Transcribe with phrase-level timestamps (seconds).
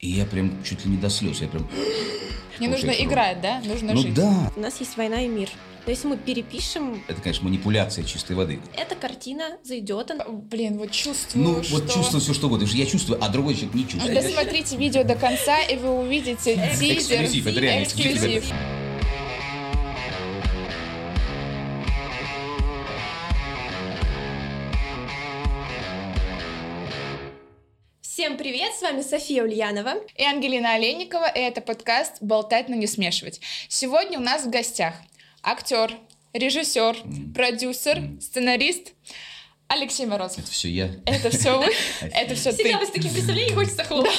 [0.00, 1.40] И я прям чуть ли не до слез.
[1.40, 1.68] Я прям...
[2.60, 3.60] Не нужно играть, да?
[3.64, 4.14] Нужно Ну жить.
[4.14, 4.52] да.
[4.56, 5.48] У нас есть война и мир.
[5.86, 8.60] Но если мы перепишем, Это, конечно, манипуляция чистой воды.
[8.76, 10.10] эта картина зайдет.
[10.10, 11.76] она- Блин, вот чувствую, Ну, что...
[11.76, 12.66] вот чувствую все, что угодно.
[12.66, 14.14] Я чувствую, а другой человек не чувствует.
[14.22, 16.92] Досмотрите видео до конца, и вы увидите тизер.
[16.98, 18.16] Эксклюзив, это реально эксклюзив.
[18.16, 18.54] эксклюзив.
[28.78, 29.94] С вами София Ульянова.
[30.14, 33.40] И Ангелина Олейникова, и это подкаст «Болтать, но не смешивать».
[33.68, 34.94] Сегодня у нас в гостях
[35.42, 35.92] актер,
[36.32, 36.96] режиссер,
[37.34, 38.92] продюсер, сценарист
[39.70, 40.38] Алексей Морозов.
[40.38, 40.90] Это все я.
[41.04, 41.66] Это все вы,
[42.00, 42.64] это все ты.
[42.64, 44.14] Всегда с таким представлением хочется хлопать.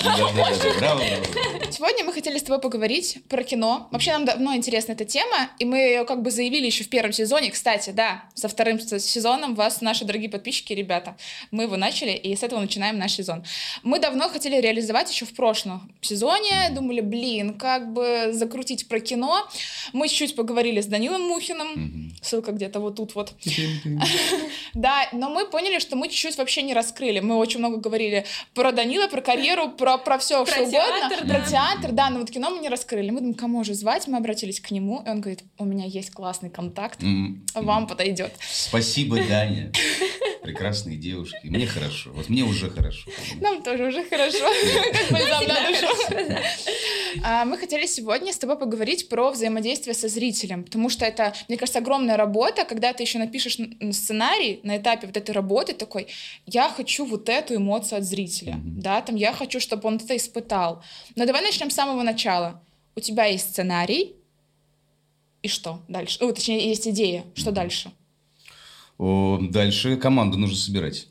[1.72, 3.88] Сегодня мы хотели с тобой поговорить про кино.
[3.92, 7.14] Вообще нам давно интересна эта тема, и мы ее как бы заявили еще в первом
[7.14, 7.50] сезоне.
[7.50, 11.18] Кстати, да, со вторым сезоном вас, наши дорогие подписчики, ребята,
[11.50, 13.44] мы его начали, и с этого начинаем наш сезон.
[13.82, 19.48] Мы давно хотели реализовать еще в прошлом сезоне, думали, блин, как бы закрутить про кино.
[19.94, 23.34] Мы чуть-чуть поговорили с Данилом Мухиным, ссылка где-то вот тут вот.
[24.76, 27.20] Да, но мы поняли, что мы чуть-чуть вообще не раскрыли.
[27.20, 30.80] Мы очень много говорили про Данила, про карьеру, про, про все, Про что угодно.
[31.10, 31.46] театр, Про да.
[31.46, 33.10] театр, да, но вот кино мы не раскрыли.
[33.10, 34.08] Мы думаем, кому же звать?
[34.08, 37.46] Мы обратились к нему, и он говорит, у меня есть классный контакт, М.
[37.56, 38.34] вам подойдет.
[38.52, 39.72] Спасибо, Даня.
[40.42, 41.40] Прекрасные девушки.
[41.44, 42.12] Мне хорошо.
[42.14, 43.10] Вот мне уже хорошо.
[43.42, 44.46] Нам тоже уже хорошо,
[44.94, 45.88] как бальзам на душу.
[47.24, 51.58] А, Мы хотели сегодня с тобой поговорить про взаимодействие со зрителем, потому что это, мне
[51.58, 53.58] кажется, огромная работа, когда ты еще напишешь
[53.92, 56.08] сценарий на этапе вот этой работы такой,
[56.46, 60.84] я хочу вот эту эмоцию от зрителя, да, там я хочу, чтобы он это испытал.
[61.16, 62.64] Но давай начнем с самого начала.
[62.96, 64.16] У тебя есть сценарий,
[65.42, 66.20] и что дальше?
[66.24, 67.92] О, точнее, есть идея, что дальше?
[69.00, 71.08] Дальше команду нужно собирать.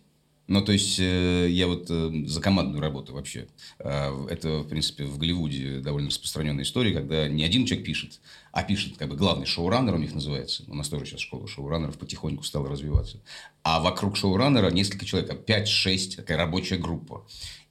[0.49, 3.49] Ну, то есть, э, я вот э, за командную работу вообще.
[3.79, 8.21] А, Это, в принципе, в Голливуде довольно распространенная история, когда не один человек пишет,
[8.53, 10.65] а пишет как бы главный шоураннер, у них называется.
[10.67, 13.21] У нас тоже сейчас школа шоураннеров потихоньку стала развиваться.
[13.63, 17.27] А вокруг шоураннера несколько человек, 5-6, такая рабочая группа.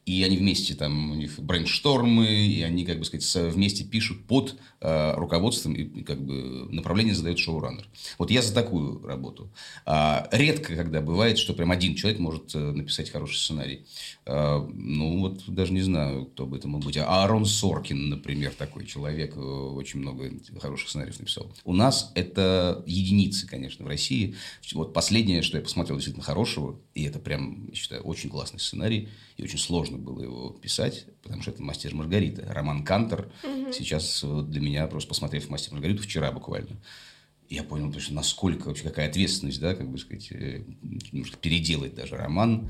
[0.07, 4.55] И они вместе там, у них брейнштормы, и они, как бы сказать, вместе пишут под
[4.79, 7.85] э, руководством, и, и как бы направление задает шоураннер.
[8.17, 9.51] Вот я за такую работу.
[9.85, 13.85] А, редко, когда бывает, что прям один человек может э, написать хороший сценарий.
[14.25, 16.95] А, ну, вот даже не знаю, кто бы это мог быть.
[16.95, 20.31] А Аарон Соркин, например, такой человек, э, очень много
[20.61, 21.51] хороших сценариев написал.
[21.65, 24.35] У нас это единицы, конечно, в России.
[24.71, 29.09] Вот последнее, что я посмотрел действительно хорошего, и это прям, я считаю, очень классный сценарий,
[29.35, 32.45] и очень сложно было его писать, потому что это «Мастер Маргарита».
[32.53, 33.31] Роман Кантер.
[33.73, 36.77] Сейчас э, для меня, просто посмотрев «Мастер Маргариту» вчера буквально,
[37.49, 40.63] я понял, то, что насколько вообще какая ответственность, да, как бы сказать, э,
[41.11, 42.69] немножко переделать даже роман.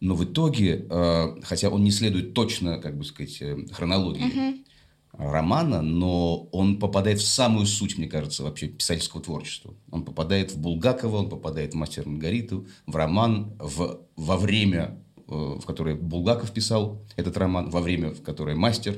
[0.00, 4.64] Но в итоге, э, хотя он не следует точно, как бы сказать, э, хронологии
[5.12, 9.74] романа, но он попадает в самую суть, мне кажется, вообще писательского творчества.
[9.90, 15.07] Он попадает в Булгакова, он попадает в «Мастер Маргариту», в роман, в, во время, э,
[15.28, 18.94] в которое Булгаков писал этот роман, во время, в которое Мастер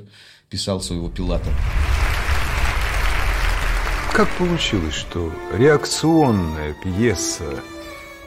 [0.48, 1.50] писал своего Пилата.
[4.12, 7.60] Как получилось, что реакционная пьеса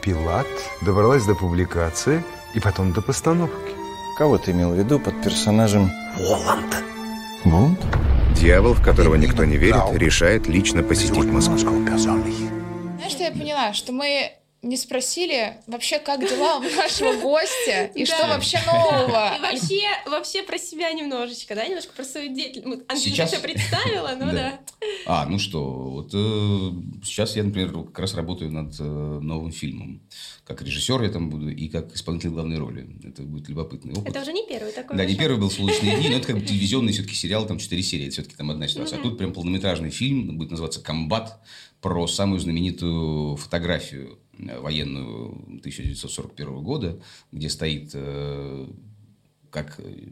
[0.02, 0.46] «Пилат»
[0.82, 3.72] добралась до публикации и потом до постановки?
[4.18, 6.84] Кого ты имел в виду под персонажем Воланд?
[7.44, 7.80] Воланд?
[8.34, 11.56] Дьявол, в которого никто не верит, решает лично посетить Москву.
[11.56, 13.72] Знаешь, что я поняла?
[13.72, 14.32] Что мы
[14.64, 18.16] не спросили вообще, как дела у нашего гостя, и Да.
[18.16, 19.36] что вообще нового.
[19.36, 22.66] И вообще, вообще про себя немножечко, да, немножко про свою деятельность.
[22.66, 24.32] Ну, Ангелина Сейчас- все представила, ну Да.
[24.32, 24.60] да.
[25.06, 26.70] А, ну что, вот э,
[27.04, 30.02] сейчас я, например, как раз работаю над э, новым фильмом.
[30.44, 32.86] Как режиссер я там буду и как исполнитель главной роли.
[33.04, 34.08] Это будет любопытный опыт.
[34.08, 34.96] Это уже не первый такой.
[34.96, 37.82] Да, не первый был «Солнечные дни», но это как бы телевизионный все-таки сериал, там четыре
[37.82, 38.98] серии, это все-таки там одна ситуация.
[38.98, 41.38] А тут прям полнометражный фильм, будет называться «Комбат»,
[41.80, 47.00] про самую знаменитую фотографию военную 1941 года,
[47.32, 48.68] где стоит, э,
[49.50, 50.08] как э,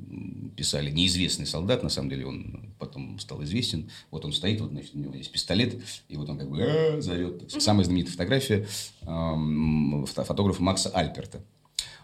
[0.56, 3.90] писали, неизвестный солдат, на самом деле он потом стал известен.
[4.10, 7.00] Вот он стоит, вот, значит, у него есть пистолет, и вот он как бы «А-а-а»
[7.00, 7.50] зовет.
[7.50, 8.66] Самая знаменитая фотография
[9.02, 11.44] эм, фото- фотографа Макса Альперта.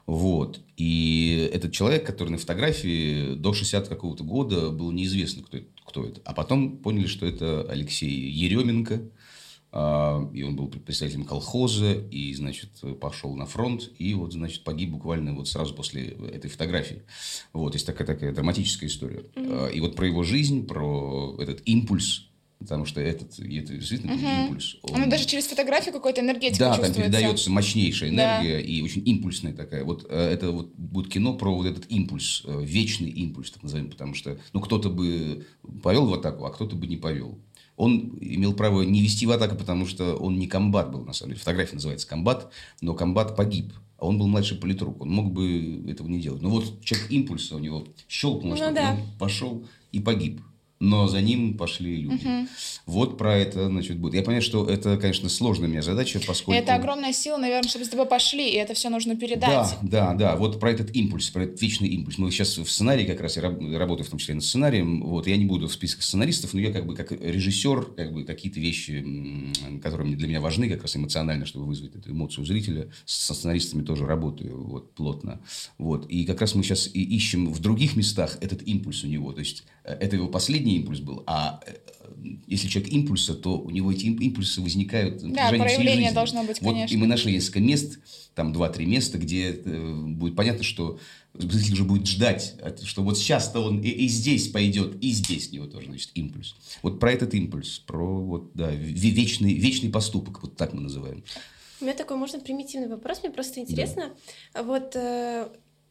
[0.06, 0.60] Вот.
[0.78, 5.42] И этот человек, который на фотографии до 60 какого-то года был неизвестно,
[5.84, 6.20] кто это.
[6.24, 9.02] А потом поняли, что это Алексей Еременко.
[9.72, 12.70] А, И он был представителем колхоза, и, значит,
[13.00, 17.02] пошел на фронт, и вот, значит, погиб буквально вот сразу после этой фотографии.
[17.52, 19.24] Вот, есть такая, такая драматическая история.
[19.36, 22.24] А, И вот про его жизнь, про этот импульс
[22.60, 24.46] потому что этот, это действительно был Мгм.
[24.46, 24.76] импульс.
[24.82, 28.40] Он- Оно даже через фотографию какой-то энергетику да, там передается мощнейшая Да.
[28.42, 29.84] энергия и очень импульсная такая.
[29.84, 33.92] Вот э, это вот будет кино про вот этот импульс, э, вечный импульс, так называемый,
[33.92, 35.46] потому что ну, кто-то бы
[35.84, 37.38] повел в атаку, а кто-то бы не повел.
[37.78, 41.30] Он имел право не вести в атаку, потому что он не комбат был, на самом
[41.30, 41.38] деле.
[41.38, 43.72] Фотография называется комбат, но комбат погиб.
[43.98, 46.42] А он был младший политрук, он мог бы этого не делать.
[46.42, 48.92] Но вот человек импульса у него щелкнул, Ну да.
[48.92, 50.40] он пошел и погиб.
[50.80, 52.46] Но за ним пошли люди.
[52.86, 54.14] Вот про это, значит, будет.
[54.14, 56.52] Я понимаю, что это, конечно, сложная у меня задача, поскольку...
[56.52, 59.50] это огромная сила, наверное, чтобы с тобой пошли, и это все нужно передать.
[59.50, 60.36] Да, да, да.
[60.36, 62.18] Вот про этот импульс, про этот вечный импульс.
[62.18, 65.02] Мы сейчас в сценарии как раз, я раб- работаю в том числе над сценарием.
[65.02, 68.24] Вот, я не буду в списках сценаристов, но я как бы как режиссер, как бы
[68.24, 69.04] какие-то вещи,
[69.82, 72.88] которые для меня важны, как раз эмоционально, чтобы вызвать эту эмоцию зрителя.
[73.04, 75.40] Со сценаристами тоже работаю вот, плотно.
[75.76, 76.08] Вот.
[76.08, 79.32] И как раз мы сейчас и ищем в других местах этот импульс у него.
[79.32, 81.74] То есть, э, это его последний импульс был, а э,
[82.46, 86.02] если человек импульса, то у него эти им- импульсы возникают на Да, протяжении всей проявление
[86.06, 86.14] жизни.
[86.14, 86.94] должно быть, Вот, конечно.
[86.94, 87.98] и мы нашли несколько мест,
[88.34, 90.98] там два-три места, где э, будет понятно, что
[91.34, 92.54] зритель уже будет ждать,
[92.84, 96.54] что вот сейчас-то он и, и здесь пойдет, и здесь у него тоже, значит, импульс.
[96.82, 101.22] Вот про этот импульс, про вот, да, ве- вечный, вечный поступок, вот так мы называем.
[101.80, 104.10] У меня такой, можно, примитивный вопрос, мне просто интересно.
[104.54, 105.48] Вот э,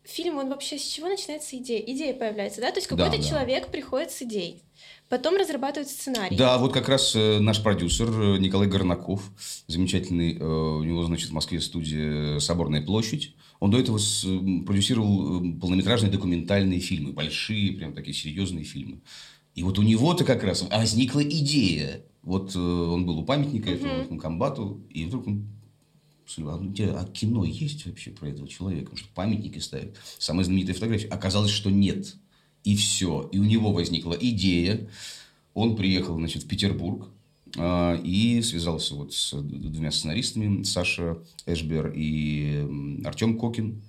[0.08, 1.80] фильм, он вообще с чего начинается идея?
[1.82, 2.72] Идея появляется, да?
[2.72, 3.28] То есть Да, какой-то да.
[3.30, 4.64] человек приходит с идеей,
[5.10, 6.36] потом разрабатывает сценарий.
[6.36, 9.22] Да, вот как раз э, наш продюсер э, Николай Горнаков,
[9.68, 13.36] замечательный, э, у него, значит, в Москве студия «Соборная площадь».
[13.60, 19.02] Он до этого с- м, продюсировал э, полнометражные документальные фильмы, большие, прям такие серьезные фильмы.
[19.56, 22.04] И вот у него-то как раз возникла идея.
[22.22, 25.48] Вот э, он был у памятника этому комбату, и вдруг он
[26.38, 26.60] а,
[27.00, 28.96] а кино есть вообще про этого человека?
[28.96, 29.96] Что памятники ставят.
[30.18, 31.08] Самая знаменитая фотография.
[31.08, 32.16] Оказалось, что нет.
[32.64, 33.30] И все.
[33.32, 34.90] И у него возникла идея.
[35.54, 37.10] Он приехал, значит, в Петербург
[37.56, 43.82] а, и связался вот с двумя сценаристами, Саша Эшбер и Артем Кокин.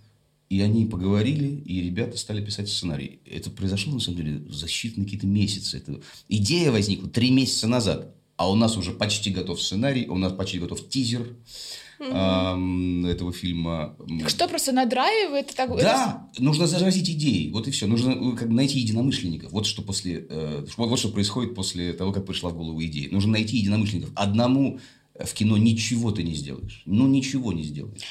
[0.49, 3.21] И они поговорили, и ребята стали писать сценарий.
[3.27, 5.77] Это произошло, на самом деле, за считанные какие-то месяцы.
[5.77, 6.01] Это...
[6.29, 8.15] Идея возникла три месяца назад.
[8.39, 11.37] А у нас уже почти готов сценарий, у нас почти готов тизер
[12.01, 13.97] ам, этого фильма.
[14.21, 15.55] Так что просто надраивает?
[15.55, 17.51] Так, Да, нужно заразить идеей.
[17.51, 17.87] Вот и все.
[17.87, 19.53] Нужно э, как найти единомышленников.
[19.53, 23.11] Вот что после, э, вот, вот что происходит после того, как пришла в голову идея.
[23.11, 24.13] Нужно найти единомышленников.
[24.15, 24.79] Одному
[25.19, 26.83] в кино ничего ты не сделаешь.
[26.87, 28.03] Ну, ничего не сделаешь.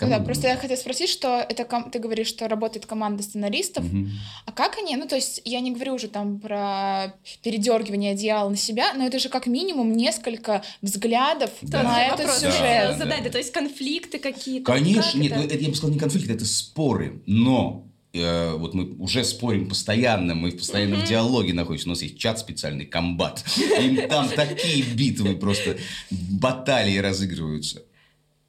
[0.00, 3.84] Ну да, просто я хотела спросить, что это ком- ты говоришь, что работает команда сценаристов,
[3.84, 4.10] Мгм.
[4.44, 8.56] а как они, ну то есть я не говорю уже там про передергивание одеяла на
[8.56, 11.82] себя, но это же как минимум несколько взглядов Да.
[11.82, 12.60] на Тоже этот вопрос Да, сюжет.
[12.60, 12.98] хотела да.
[12.98, 14.72] задать, да, то есть конфликты какие-то.
[14.72, 15.40] Конечно, Как нет, это?
[15.40, 17.22] ну, это, я бы сказал, не конфликт, это споры.
[17.26, 21.86] Но э, вот мы уже спорим постоянно, мы постоянно в диалоге находимся.
[21.88, 23.44] У нас есть чат специальный, комбат.
[23.80, 25.76] И там такие битвы просто,
[26.10, 27.82] баталии разыгрываются.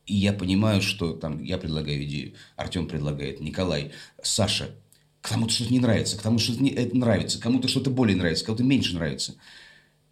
[0.06, 3.92] И я понимаю, что там я предлагаю идею, Артем предлагает, Николай,
[4.22, 4.70] Саша.
[5.22, 9.36] Кому-то что-то не нравится, кому-то что-то не, нравится, кому-то что-то более нравится, кому-то меньше нравится.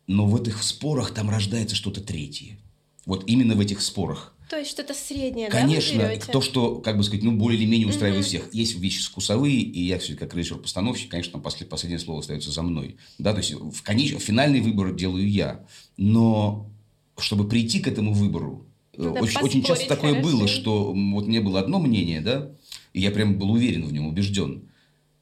[0.08, 2.58] Но в этих спорах там рождается что-то третье.
[3.06, 4.34] Вот именно в этих спорах.
[4.50, 7.88] То есть что-то среднее, Конечно, да, то, что, как бы сказать, ну, более или менее
[7.88, 8.54] устраивает всех.
[8.54, 12.98] Есть вещи вкусовые, и я все как режиссер-постановщик, конечно, после, последнее слово остается за мной.
[13.18, 14.16] Да, то есть в конеч...
[14.18, 15.66] финальный выбор делаю я.
[15.98, 16.70] Но
[17.18, 18.68] чтобы прийти к этому выбору,
[18.98, 20.54] Надо очень, очень часто такое было, хорошо.
[20.54, 22.52] что м, вот мне было одно мнение, да,
[22.94, 24.70] и я прям был уверен в нем, убежден.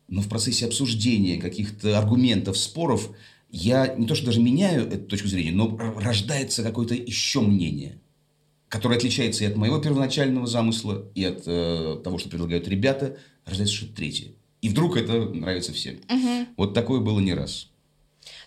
[0.07, 3.09] Но в процессе обсуждения каких-то аргументов, споров,
[3.49, 7.99] я не то что даже меняю эту точку зрения, но рождается какое-то еще мнение,
[8.67, 13.75] которое отличается и от моего первоначального замысла, и от э, того, что предлагают ребята, рождается
[13.75, 14.33] что-то третье.
[14.61, 15.95] И вдруг это нравится всем.
[16.57, 17.70] Вот такое было не раз.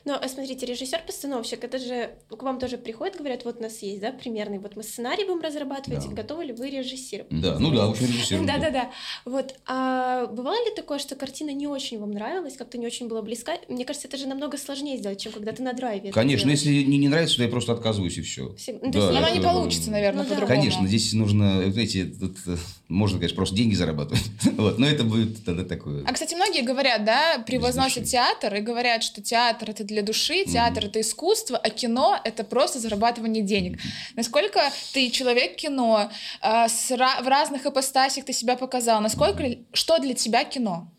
[0.04, 4.00] Но а смотрите, режиссер-постановщик, это же к вам тоже приходит, говорят, вот у нас есть,
[4.00, 6.14] да, примерный, вот мы сценарий будем разрабатывать, Да.
[6.14, 7.28] готовы ли вы режиссировать?
[7.40, 8.46] Да, ну да, очень режиссировано.
[8.46, 8.90] Да, да, да.
[9.24, 9.54] Вот.
[9.66, 13.54] А бывало ли такое, что картина не очень вам нравилась, как-то не очень была близка?
[13.68, 16.10] Мне кажется, это же намного сложнее сделать, чем когда ты на драйве.
[16.12, 18.54] Конечно, если не, не нравится, то я просто отказываюсь и все.
[18.58, 20.34] Всег- ну, есть Но она это- не получится, наверное, Ну да.
[20.34, 20.60] по-другому.
[20.60, 22.56] Конечно, здесь нужно, знаете, тут, э,
[22.88, 24.22] можно, конечно, просто деньги зарабатывать.
[24.58, 26.04] Вот, но это будет тогда такое.
[26.06, 30.86] А, кстати, многие говорят, да, превозносят театр и говорят, что театр это для души, театр
[30.86, 33.80] это искусство, а кино это просто зарабатывание денег.
[34.16, 34.60] Насколько
[34.92, 36.10] ты человек кино,
[36.40, 40.93] а, с в разных ипостасях ты себя показал, насколько, что для тебя кино?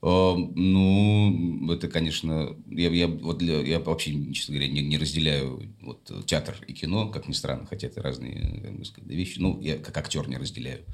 [0.00, 5.74] Э, ну, это, конечно, я, я, вот для, я вообще, честно говоря, не, не разделяю
[5.80, 9.38] вот, театр и кино, как ни странно, хотя это разные как бы сказать, вещи.
[9.38, 10.84] Ну, я как актер не разделяю,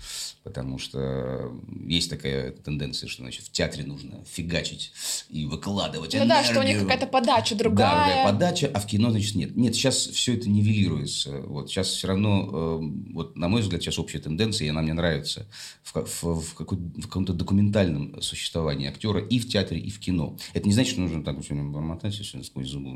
[0.42, 1.52] потому что
[1.86, 4.92] есть такая тенденция, что, значит, в театре нужно фигачить
[5.28, 6.28] и выкладывать Ну энергию.
[6.28, 8.06] да, что у них какая-то подача Да, другая.
[8.06, 9.54] другая подача, а в кино, значит, нет.
[9.56, 11.42] Нет, сейчас все это нивелируется.
[11.42, 14.94] Вот сейчас все равно, э, вот на мой взгляд, сейчас общая тенденция, и она мне
[14.94, 15.46] нравится,
[15.82, 20.36] в, в, в в каком-то документальном существовании актера и в театре, и в кино.
[20.52, 22.90] Это не значит, что нужно так все бормотать, все сквозь зубы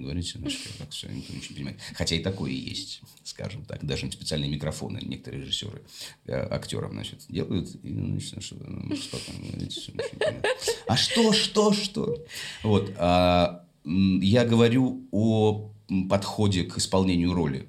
[0.00, 1.80] говорить, значит, так все никто ничего не понимает.
[1.94, 3.84] Хотя и такое есть, скажем так.
[3.84, 5.82] Даже специальные микрофоны некоторые режиссеры
[6.26, 10.48] э, актерам, значит, делают, и, значит, ну, спокойно говорить, понятно.
[10.86, 12.24] А что, что, что?
[12.62, 12.92] Вот.
[12.96, 15.72] а, я говорю о
[16.08, 17.68] подходе к исполнению роли.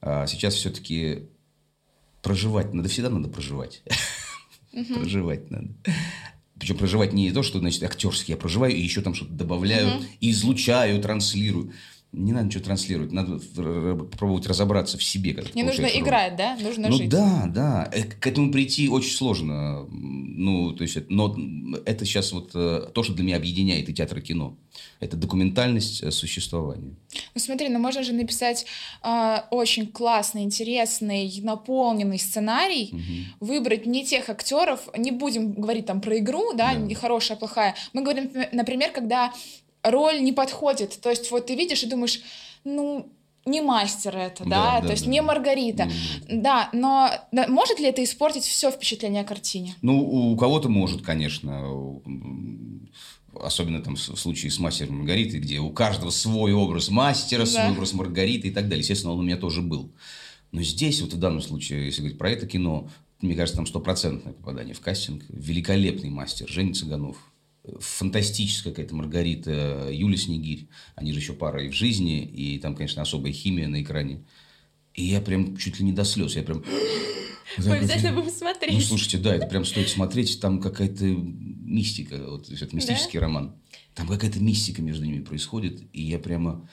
[0.00, 1.28] А, сейчас все-таки
[2.22, 3.82] проживать надо, всегда надо проживать.
[4.72, 5.68] Проживать надо.
[6.60, 11.00] Причем проживать не то, что, значит, актерский, я проживаю и еще там что-то добавляю, излучаю,
[11.00, 11.72] транслирую.
[12.12, 13.38] Не надо ничего транслировать, надо
[13.94, 15.32] попробовать разобраться в себе.
[15.34, 15.98] Ты Не нужно роль.
[16.00, 16.56] играть, да?
[16.60, 17.08] Нужно Ну жить.
[17.08, 17.88] да, да.
[17.92, 19.86] Э, К этому прийти очень сложно.
[19.90, 21.36] Ну, то есть, но
[21.86, 24.56] это сейчас вот э, то, что для меня объединяет и театр, и кино.
[24.98, 26.96] Это документальность э, существования.
[27.34, 28.66] Ну смотри, ну можно же написать
[29.02, 32.92] а, очень классный, интересный, наполненный сценарий,
[33.40, 36.94] выбрать не тех актеров, не будем говорить там про игру, да, Да.
[36.94, 37.74] хорошая, плохая.
[37.92, 39.32] Мы говорим, например, когда
[39.82, 41.00] роль не подходит.
[41.00, 42.20] То есть вот ты видишь и думаешь,
[42.64, 43.10] ну
[43.46, 45.26] не мастер это, да, Да, то да, есть да, не да.
[45.26, 45.84] Маргарита.
[46.28, 49.74] Не Да, но да, может ли это испортить все впечатление о картине?
[49.82, 52.00] Ну, у кого-то может, конечно.
[53.34, 57.72] Особенно там в случае с мастером Маргаритой, где у каждого свой образ мастера, свой Да.
[57.72, 58.80] образ Маргариты и так далее.
[58.80, 59.90] Естественно, он у меня тоже был.
[60.52, 62.88] Но здесь, вот в данном случае, если говорить про это кино,
[63.20, 65.22] мне кажется, там стопроцентное попадание в кастинг.
[65.28, 67.16] Великолепный мастер Женя Цыганов.
[67.78, 70.68] Фантастическая какая-то Маргарита, Юля Снегирь.
[70.96, 74.24] Они же еще пара и в жизни, и там, конечно, особая химия на экране.
[74.94, 76.36] И я прям чуть ли не до слез.
[76.36, 76.64] Я прям...
[77.58, 78.74] Мы обязательно будем смотреть.
[78.74, 80.40] Ну, слушайте, да, это прям стоит смотреть.
[80.40, 83.56] Там какая-то мистика, вот это мистический роман.
[83.94, 86.68] Там какая-то мистика между ними происходит, и я прямо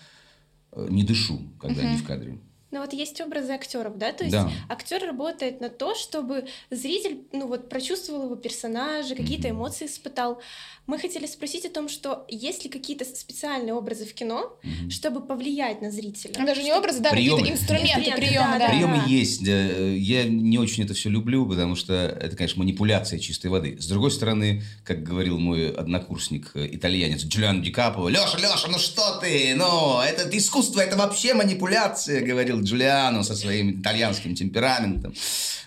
[0.71, 2.39] э, не дышу, когда они в кадре.
[2.69, 4.51] Ну вот есть образы актеров, да, то есть Да.
[4.67, 9.57] актер работает на то, чтобы зритель, ну вот прочувствовал его персонажа, какие-то Мгм.
[9.57, 10.41] эмоции испытал.
[10.85, 14.89] Мы хотели спросить о том, что есть ли какие-то специальные образы в кино, Мгм.
[14.89, 16.33] чтобы повлиять на зрителя.
[16.37, 17.39] Ну, Даже не образы, да, Приемы.
[17.39, 18.69] какие-то инструменты, приемы, да, да.
[18.69, 19.45] Приемы есть.
[19.45, 23.77] да, э, Я не очень это все люблю, потому что это, конечно, манипуляция чистой воды.
[23.79, 28.77] С другой стороны, как говорил мой однокурсник, э, итальянец Джулиан Ди Капо, Леша, Леша, ну
[28.77, 29.53] что ты?
[29.55, 35.13] Ну, это искусство, это вообще манипуляция, говорил Джулиано со своим итальянским темпераментом.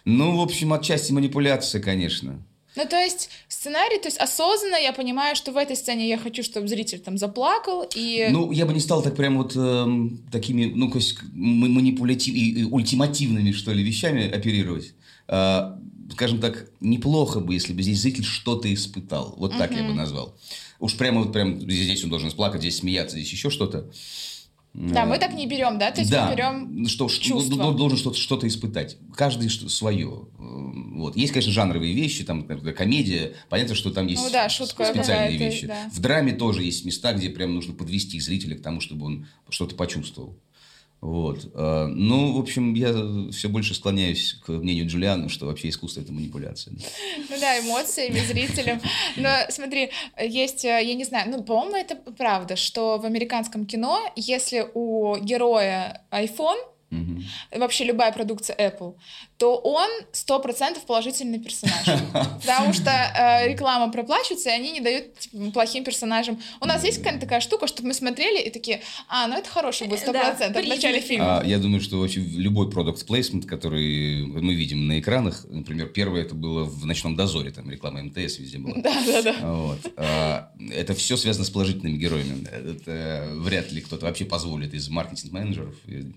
[0.05, 2.43] Ну, в общем, отчасти манипуляция, конечно.
[2.77, 6.43] Ну, то есть сценарий, то есть осознанно я понимаю, что в этой сцене я хочу,
[6.45, 8.29] чтобы зритель там заплакал, и...
[8.31, 12.33] Ну, я бы не стал так прям вот эм, такими, ну, то есть, м- манипулятив...
[12.33, 14.95] и- и ультимативными, что ли, вещами оперировать.
[15.27, 15.81] А,
[16.13, 19.35] скажем так, неплохо бы, если бы здесь зритель что-то испытал.
[19.37, 20.37] Вот так я бы назвал.
[20.79, 23.91] Уж прямо вот прям здесь, он должен сплакать, здесь смеяться, здесь еще что-то.
[24.73, 25.91] Да, мы так не берем, да?
[25.91, 26.87] То есть да, мы берем...
[26.87, 27.73] что, что- чувства.
[27.73, 28.97] д- должен что-то, что-то испытать.
[29.17, 30.29] Каждый что- свое.
[30.39, 31.17] Вот.
[31.17, 33.33] Есть, конечно, жанровые вещи, там, например, комедия.
[33.49, 35.67] Понятно, что там есть Ну да, шутка специальные вещи.
[35.67, 35.89] да.
[35.93, 39.75] В драме тоже есть места, где прям нужно подвести зрителя к тому, чтобы он что-то
[39.75, 40.39] почувствовал.
[41.01, 41.51] Вот.
[41.55, 42.93] А, Ну, в общем, я
[43.33, 46.75] все больше склоняюсь к мнению Джулиана, что вообще искусство– это манипуляция.
[47.29, 48.81] Ну да, эмоциями, зрителям.
[49.17, 49.91] Но смотри,
[50.21, 55.17] есть, э, я не знаю, ну, по-моему, это правда, что в американском кино, если у
[55.17, 56.59] героя iPhone,
[56.91, 57.25] Мгм.
[57.53, 58.97] вообще любая продукция Apple,
[59.37, 61.87] то он 100% положительный персонаж.
[62.41, 66.41] Потому что э, реклама проплачивается, и они не дают типа, плохим персонажам.
[66.61, 69.87] У нас есть какая-то такая штука, чтобы мы смотрели и такие, а, ну это хороший
[69.87, 71.41] будет 100% Да, в начале фильма.
[71.41, 76.23] А, я думаю, что вообще любой продукт плейсмент, который мы видим на экранах, например, первое
[76.23, 78.75] это было в «Ночном дозоре», там реклама МТС везде была.
[78.83, 79.53] Да, да, да.
[79.53, 79.93] Вот.
[79.97, 82.47] А, Это все связано с положительными героями.
[82.47, 86.13] Это вряд ли кто-то вообще позволит из маркетинг-менеджеров, и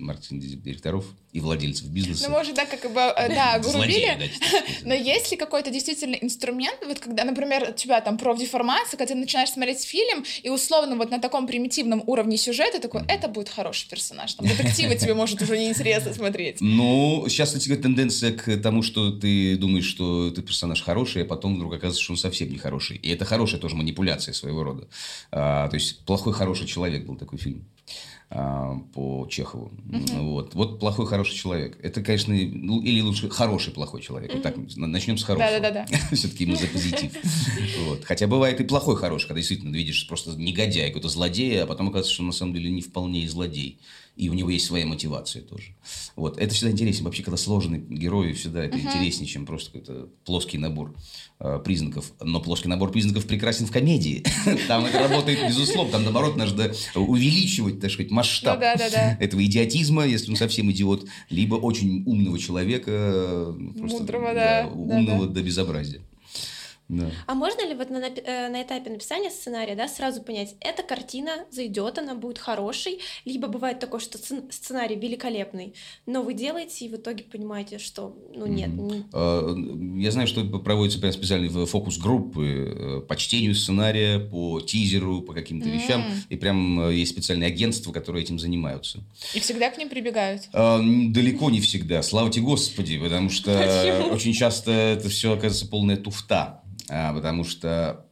[0.63, 2.25] маркетинг-директоров и владельцев бизнеса.
[2.27, 4.31] Ну, может, да, как бы, э, да, грубили.
[4.83, 9.15] Но есть ли какой-то действительно инструмент, вот когда, например, у тебя там профдеформация, когда ты
[9.15, 13.89] начинаешь смотреть фильм, и условно вот на таком примитивном уровне сюжета такой, это будет хороший
[13.89, 14.33] персонаж.
[14.33, 16.57] Там детективы тебе может уже неинтересно смотреть.
[16.61, 21.55] Ну, сейчас, кстати, тенденция к тому, что ты думаешь, что ты персонаж хороший, а потом
[21.55, 22.97] вдруг оказывается, что он совсем не хороший.
[22.97, 24.87] И это хорошая тоже манипуляция своего рода.
[25.31, 27.65] А, то есть, плохой, хороший человек был такой фильм.
[28.35, 29.71] А, по Чехову.
[29.85, 30.55] Вот.
[30.55, 31.77] вот плохой, хороший человек.
[31.83, 34.33] Это, конечно, ну, или лучше хороший, плохой человек.
[34.33, 35.59] Вот так, начнем с хорошего.
[35.59, 35.85] Да-да-да.
[36.15, 37.11] Все-таки мы за позитив.
[37.85, 38.03] Вот.
[38.03, 42.13] Хотя бывает и плохой, хороший, когда действительно видишь просто негодяй, какой-то злодей, а потом оказывается,
[42.13, 43.77] что он на самом деле не вполне и злодей
[44.15, 45.75] и у него есть своя мотивация тоже.
[46.15, 46.37] Вот.
[46.37, 47.05] Это всегда интереснее.
[47.05, 48.81] Вообще, когда сложные герои, всегда это uh-huh.
[48.81, 50.95] интереснее, чем просто какой-то плоский набор
[51.39, 52.11] э, признаков.
[52.21, 54.23] Но плоский набор признаков прекрасен в комедии.
[54.67, 55.91] Там это работает, безусловно.
[55.93, 61.55] Там, наоборот, нужно увеличивать, так сказать, масштаб ну этого идиотизма, если он совсем идиот, либо
[61.55, 64.69] очень умного человека, Мудрого, да.
[64.71, 66.01] Умного до безобразия.
[66.93, 67.11] Да.
[67.27, 71.45] А можно ли вот на, э, на этапе написания сценария, да, сразу понять, эта картина
[71.51, 75.73] зайдет, она будет хорошей, либо бывает такое, что сценарий великолепный,
[76.05, 78.69] но вы делаете и в итоге понимаете, что, ну нет.
[78.69, 79.55] Mm-hmm.
[79.55, 80.03] Не...
[80.03, 85.67] Я знаю, что проводятся прям специальные фокус-группы э, по чтению сценария, по тизеру, по каким-то
[85.67, 85.83] mm-hmm.
[85.83, 88.99] вещам, и прям э, есть специальные агентства, которые этим занимаются.
[89.33, 90.43] И всегда к ним прибегают?
[90.51, 96.62] Далеко не всегда, слава тебе Господи, потому что очень часто это все оказывается полная туфта.
[96.89, 98.05] А, потому что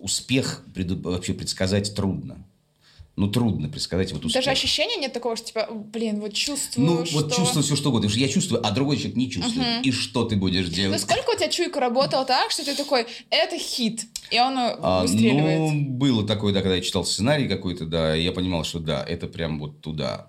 [0.00, 2.44] успех вообще предсказать трудно.
[3.18, 4.44] Ну, трудно предсказать вот успех.
[4.44, 7.16] Даже ощущения нет такого, что типа, блин, вот чувствую, Ну, что...
[7.16, 8.08] вот чувствую все что угодно.
[8.10, 9.66] Я чувствую, а другой человек не чувствует.
[9.66, 11.00] uh И что ты будешь делать?
[11.00, 15.02] Ну, сколько у тебя чуйка работала так, что ты такой, это хит, и он а,
[15.02, 15.58] выстреливает?
[15.58, 19.02] Ну, было такое, да, когда я читал сценарий какой-то, да, и я понимал, что да,
[19.02, 20.28] это прям вот туда.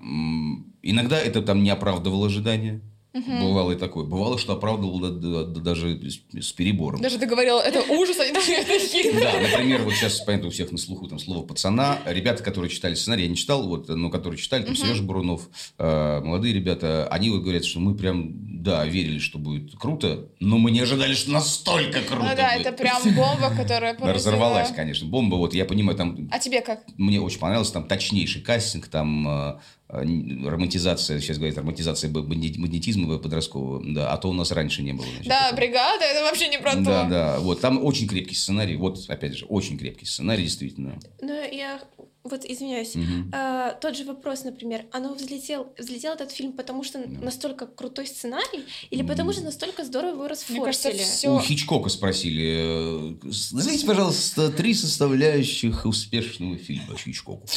[0.82, 2.82] Иногда это там не оправдывало ожидания.
[3.12, 3.32] Угу.
[3.42, 4.06] Бывало и такое.
[4.06, 7.02] Бывало, что оправдывал да, да, да, даже с, перебором.
[7.02, 9.16] Даже ты говорил, это ужас, а не это хит.
[9.20, 11.98] Да, например, вот сейчас, понятно, у всех на слуху там слово «пацана».
[12.06, 15.50] Ребята, которые читали сценарий, я не читал, вот, но которые читали, там, Сережа Бурунов,
[15.80, 20.60] э, молодые ребята, они вот говорят, что мы прям, да, верили, что будет круто, но
[20.60, 22.68] мы не ожидали, что настолько круто Ну да, будет.
[22.68, 24.14] это прям бомба, которая поразила.
[24.14, 25.08] Разорвалась, конечно.
[25.08, 26.30] Бомба, вот, я понимаю, там...
[26.32, 26.84] А тебе как?
[26.98, 33.84] Мне очень понравилось, там точнейший кастинг, там э, а, романтизация, сейчас говорят, романтизация бандитизма подросткового,
[33.84, 35.06] да, а то у нас раньше не было.
[35.06, 35.58] Значит, да, такого.
[35.58, 36.82] бригада, это вообще не про то.
[36.82, 41.00] Да, да, вот, там очень крепкий сценарий, вот, опять же, очень крепкий сценарий, действительно.
[41.22, 41.82] Ну, я
[42.24, 43.30] вот извиняюсь, угу.
[43.32, 47.26] а, тот же вопрос, например, оно взлетел, взлетел этот фильм, потому что да.
[47.26, 50.98] настолько крутой сценарий, или потому что настолько здорово его расфорсили?
[50.98, 51.30] Все...
[51.30, 57.48] У Хичкока спросили, э, назовите, пожалуйста, три составляющих успешного фильма Хичкоку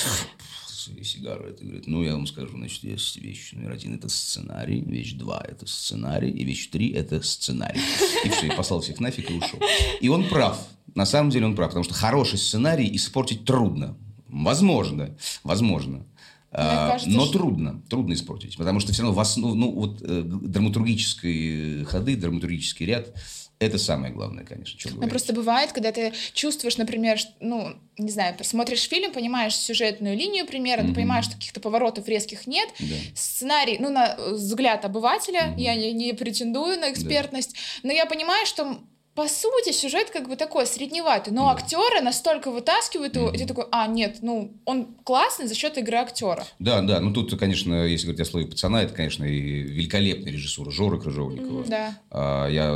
[0.83, 1.51] свои сигары.
[1.51, 5.43] Это говорит, ну, я вам скажу, значит, есть вещь номер один– это сценарий, вещь два–
[5.49, 7.81] это сценарий, и вещь три– это сценарий.
[8.25, 9.61] И все, и послал всех нафиг и ушел.
[10.01, 10.59] И он прав.
[10.95, 13.97] На самом деле он прав, потому что хороший сценарий испортить трудно.
[14.29, 16.07] Возможно, возможно.
[16.51, 17.39] А, кажется, но что...
[17.39, 22.85] трудно, трудно испортить, потому что все равно в основу, ну, вот э, драматургические ходы, драматургический
[22.85, 23.15] ряд
[23.63, 24.91] это самое главное, конечно.
[24.95, 30.47] Ну, просто бывает, когда ты чувствуешь, например, ну, не знаю, смотришь фильм, понимаешь сюжетную линию
[30.47, 30.95] примерно, mm-hmm.
[30.95, 32.69] понимаешь, что каких-то поворотов резких нет.
[32.79, 32.95] Да.
[33.15, 35.61] Сценарий, ну, на взгляд обывателя, mm-hmm.
[35.61, 37.89] я не, не претендую на экспертность, да.
[37.89, 38.79] но я понимаю, что
[39.15, 43.67] по сути, сюжет как бы такой средневатый, но актеры настолько вытаскивают его, и ты такой,
[43.71, 46.45] а, нет, ну, он классный за счет игры актера.
[46.59, 50.71] Да, да, ну тут, конечно, если говорить о слове пацана, это, конечно, и великолепный режиссер
[50.71, 51.65] Жора Крыжовникова.
[51.65, 51.99] Да.
[52.11, 52.73] А, я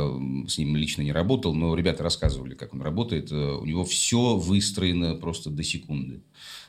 [0.47, 3.31] с ним лично не работал, но ребята рассказывали, как он работает.
[3.31, 6.21] Э, у него все выстроено просто до секунды.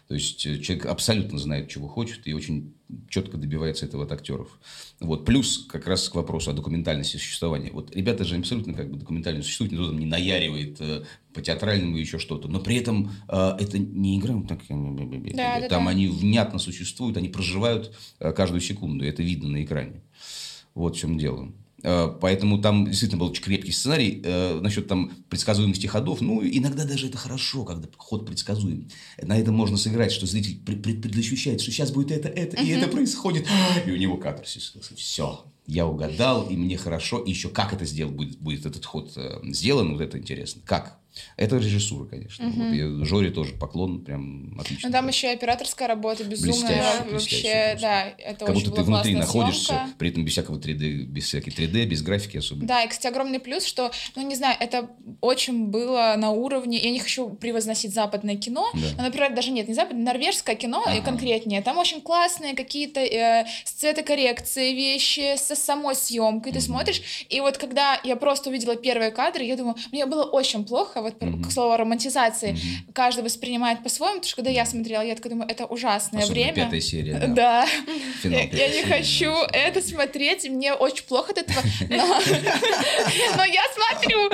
[0.09, 2.75] То есть э, человек абсолютно знает, чего хочет, и очень
[3.11, 4.59] четко добивается этого от актеров.
[5.01, 5.27] Вот.
[5.27, 7.71] Плюс как раз к вопросу о документальности существования.
[7.71, 11.99] Вот ребята же абсолютно как бы документально существуют, никто там не наяривает э, по театральному
[11.99, 12.49] еще что-то.
[12.49, 14.61] Но при этом э, это не игра, так,
[15.61, 19.63] да, там да, они внятно существуют, они проживают э, каждую секунду, и это видно на
[19.63, 20.03] экране.
[20.75, 21.53] Вот в чем дело.
[21.83, 26.21] Э, поэтому там действительно был очень крепкий сценарий э, насчет там предсказуемости ходов.
[26.21, 28.89] Ну, иногда даже это хорошо, когда ход предсказуем.
[29.23, 33.47] На этом можно сыграть, что зритель предощущает, что сейчас будет это, это, и это происходит.
[33.87, 34.75] И у него катарсис.
[34.97, 37.19] Все, я угадал, и мне хорошо.
[37.21, 40.63] И еще как это сделал, будет, будет этот ход э, сделан, вот это интересно.
[40.65, 40.98] Как?
[41.37, 42.49] Это режиссура, конечно.
[42.49, 42.63] Угу.
[42.63, 44.89] Вот, и Жоре тоже поклон, прям отлично.
[44.89, 47.03] Ну, там еще и операторская работа безумная.
[47.09, 49.95] Блестяще, вообще, да, это как будто ты внутри находишься, съемка.
[49.99, 52.67] при этом без всякого 3D, без всякой 3D, без графики особенно.
[52.67, 56.91] Да, и, кстати, огромный плюс, что, ну, не знаю, это очень было на уровне, я
[56.91, 58.81] не хочу превозносить западное кино, да.
[58.97, 60.97] но, например, даже нет, не западное, норвежское кино ага.
[60.97, 67.27] и конкретнее, там очень классные какие-то э, с цветокоррекцией вещи, со самой съемкой, ты смотришь,
[67.29, 71.23] и вот когда я просто увидела первые кадры, я думаю, мне было очень плохо, вот
[71.23, 71.45] Мгм.
[71.45, 72.93] к слову романтизации, Мгм.
[72.93, 76.65] каждый воспринимает по-своему, потому что когда я смотрела, я такая думаю, это ужасное Особенно время.
[76.65, 77.15] пятая серия.
[77.19, 77.27] Да.
[77.29, 77.67] Да,
[78.23, 81.61] Финал я, я не хочу это смотреть, мне очень плохо от этого,
[83.37, 84.31] но, я смотрю.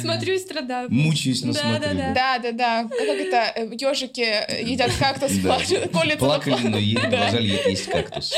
[0.00, 0.88] Смотрю и страдаю.
[0.90, 1.80] Мучаюсь, но Да, смотрю.
[1.80, 2.14] да, да.
[2.14, 2.88] Да, да, да.
[2.88, 4.20] Как это, ежики
[4.64, 5.54] едят кактус, Да.
[5.54, 6.18] плачут, колятся.
[6.18, 7.00] Плакали, но е- Да.
[7.02, 8.32] продолжали е- есть кактус.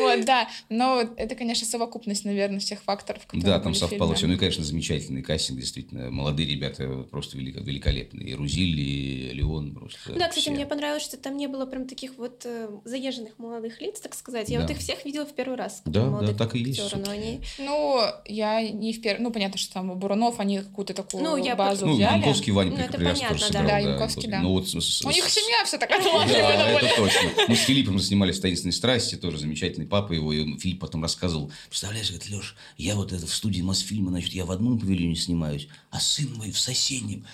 [0.00, 0.48] Вот, да.
[0.68, 4.26] Но это, конечно, совокупность, наверное, всех факторов, которые Да, там совпало все.
[4.26, 6.10] Ну и, конечно, замечательный кастинг, действительно.
[6.10, 8.30] Молодые ребята просто велико- великолепные.
[8.30, 9.98] И Рузиль, и Леон просто.
[10.14, 10.50] Да, кстати, все.
[10.50, 14.48] мне понравилось, что там не было прям таких вот э, заезженных молодых лиц, так сказать.
[14.48, 14.62] Я Да.
[14.66, 15.82] вот их всех видела в первый раз.
[15.84, 17.40] Да, да, так и есть, Но они...
[17.58, 19.24] Ну, я не в первом...
[19.24, 22.18] Ну, понятно, что там Бурунов они какую-то такую Ну, я базу Ну, взяли.
[22.18, 23.58] Янковский Ваня Ну, это прекрасно понятно, тоже да.
[23.60, 23.66] сыграл.
[23.66, 24.40] Да, Янковский, да.
[24.42, 26.24] Ну, вот с- с- У них семья все такая Да,
[26.80, 27.30] это точно.
[27.48, 31.50] Мы с Филиппом снимались в «Таинственной страсти», тоже замечательный папа его, и Филипп потом рассказывал,
[31.68, 35.68] представляешь, говорит, Леш, я вот это в студии Мосфильма, значит, я в одном павильоне снимаюсь,
[35.90, 36.75] а сын мой в соседнем.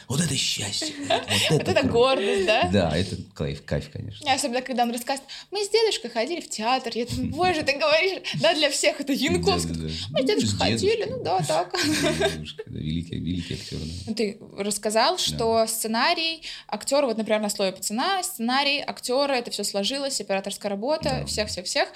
[0.09, 0.95] Вот это счастье.
[1.09, 1.89] Вот Вот это круто».
[1.89, 2.69] гордость, да?
[2.73, 4.33] Да, это кайф, кайф, конечно.
[4.33, 6.93] Особенно, когда он рассказывает, мы с дедушкой ходили в театр.
[6.95, 9.75] Я думаю, боже, ты говоришь, да, для всех это Янковский.
[10.11, 11.75] Мы с дедушкой ходили, ну да, так.
[12.33, 13.79] Дедушка, да, Великий, великий актер.
[14.07, 19.65] Ну, Ты рассказал, что сценарий, актеры, вот, например, на слове пацана, сценарий, актеры, это все
[19.65, 21.89] сложилось, операторская работа, всех-всех-всех.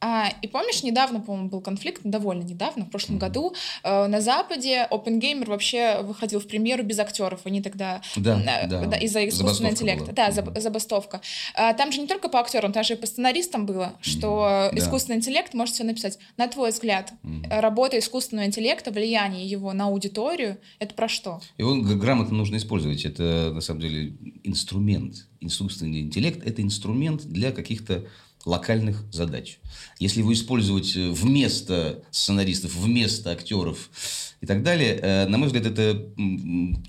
[0.00, 4.86] А, и помнишь, недавно, по-моему, был конфликт, довольно недавно, в прошлом году, э, на Западе
[4.90, 7.40] OpenGamer вообще выходил в премьеру без актеров.
[7.44, 8.96] Они тогда Да, э, да.
[8.98, 10.04] из-за искусственного Забастовка интеллекта.
[10.12, 10.14] была.
[10.14, 10.60] Да, Мгм.
[10.60, 11.20] забастовка.
[11.54, 14.78] А, там же не только по актерам, там же и по сценаристам было, что Да.
[14.78, 16.18] искусственный интеллект может все написать.
[16.36, 17.12] На твой взгляд,
[17.48, 21.40] э, работа искусственного интеллекта, влияние его на аудиторию, это про что?
[21.56, 23.04] Его грамотно нужно использовать.
[23.06, 24.12] Это, на самом деле,
[24.44, 25.26] инструмент.
[25.40, 28.04] Искусственный интеллект– это инструмент для каких-то
[28.46, 29.58] локальных задач.
[29.98, 33.90] Если его использовать э, вместо сценаристов, вместо актеров
[34.40, 35.94] и так далее, э, на мой взгляд, это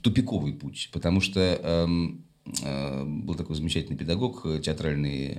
[0.01, 0.89] тупиковый путь.
[0.93, 2.23] Потому что эм,
[2.61, 5.33] э, был такой замечательный педагог театральный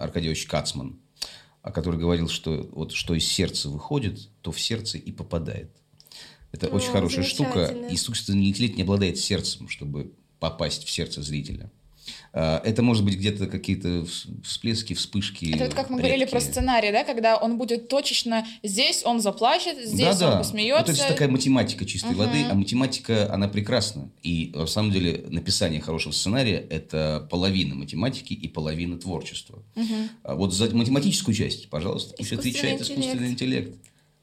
[0.00, 1.00] Аркадий Ильич Кацман,
[1.62, 5.70] а который говорил, что вот что из сердца выходит, то в сердце и попадает.
[6.52, 7.74] Это О, очень хорошая штука.
[7.90, 11.70] Искусственный интеллект не обладает сердцем, чтобы попасть в сердце зрителя.
[12.32, 15.52] А, Это может быть где-то какие-то вс- всплески, вспышки.
[15.54, 16.52] Это вот как мы говорили про редкие.
[16.52, 20.32] сценарий, да, когда он будет точечно здесь он заплачет, здесь да, да.
[20.32, 20.92] он посмеется.
[20.92, 22.18] Вот это такая математика чистой Мгм.
[22.18, 24.10] воды, а математика, она прекрасна.
[24.22, 29.62] И на самом деле написание хорошего сценария– это половина математики и половина творчества.
[30.22, 32.90] А вот за математическую часть, пожалуйста, пусть отвечает интеллект.
[33.00, 33.76] искусственный интеллект.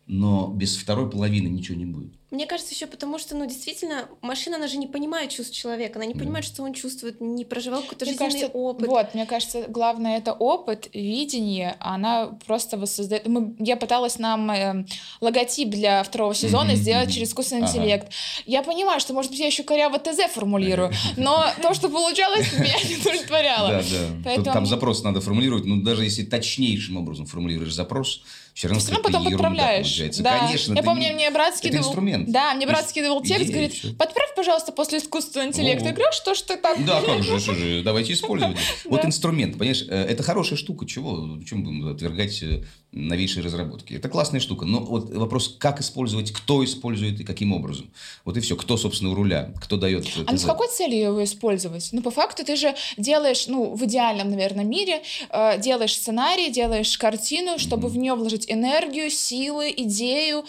[0.08, 2.14] Но без второй половины ничего не будет.
[2.36, 6.06] Мне кажется, еще потому, что, ну, действительно, машина, она же не понимает чувств человека, она
[6.06, 8.88] не понимает, что он чувствует, не проживал какой-то Мне жизненный кажется, опыт.
[8.88, 13.26] вот, мне кажется, главное это опыт, видение, она просто воссоздает.
[13.26, 14.86] Мы, я пыталась нам э,
[15.22, 17.70] логотип для второго сезона Мгм, сделать через искусственный Ага.
[17.70, 18.12] интеллект.
[18.46, 22.76] Я понимаю, что, может быть, я еще коряво ТЗ формулирую, но то, что получалось, меня
[22.90, 23.82] не удовлетворяло.
[24.24, 24.44] Да, да.
[24.52, 25.64] Там запрос надо формулировать.
[25.64, 28.24] Ну, даже если точнейшим образом формулируешь запрос,
[28.56, 30.18] все равно Все равно какая-то потом подправляешь.
[30.20, 30.40] Да.
[30.40, 30.74] Конечно.
[30.76, 31.84] Я помню, не- мне брат скидывал...
[31.86, 32.32] инструмент.
[32.32, 35.88] Да, мне брат скидывал текст, говорит, подправь, пожалуйста, после искусственного интеллекта.
[35.88, 36.84] Я говорю, «А что ж ты так?
[36.86, 38.58] Да, как же, что же, давайте использовать.
[38.86, 42.64] Вот инструмент, понимаешь, э, это хорошая штука, чего, чем будем отвергать э,
[42.96, 43.94] новейшие разработки.
[43.94, 47.92] Это классная штука, но вот вопрос, как использовать, кто использует и каким образом.
[48.24, 51.00] Вот и все, кто, собственно, у руля, кто дает э, А ну, с какой целью
[51.00, 51.90] его использовать?
[51.92, 56.98] Ну, по факту ты же делаешь, ну, в идеальном, наверное, мире, э, делаешь сценарий, делаешь
[56.98, 60.46] картину, чтобы в нее вложить энергию, силы, идею,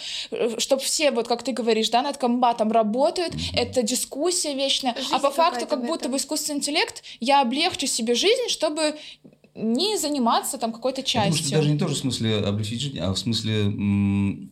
[0.59, 4.94] чтобы все, вот как ты говоришь, да, над комбатом работают, это дискуссия вечная.
[4.94, 8.94] Жизнь а по факту, как будто бы искусственный интеллект, я облегчу себе жизнь, чтобы
[9.57, 11.59] не заниматься там какой-то Я думаю, что частью.
[11.59, 14.49] даже не тоже в смысле облегчить жизнь, а в смысле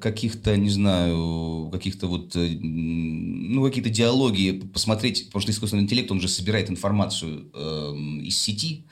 [0.00, 6.20] каких-то, не знаю, каких-то вот, э, ну, какие-то диалоги посмотреть, потому что искусственный интеллект, он
[6.20, 8.84] же собирает информацию эм, из сети,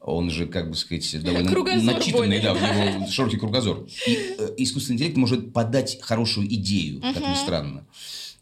[0.00, 2.40] он же, как бы сказать, довольно Кругозор начитанный, более.
[2.40, 3.86] да, у него широкий кругозор.
[4.06, 7.84] И э, искусственный интеллект может подать хорошую идею, как ни странно,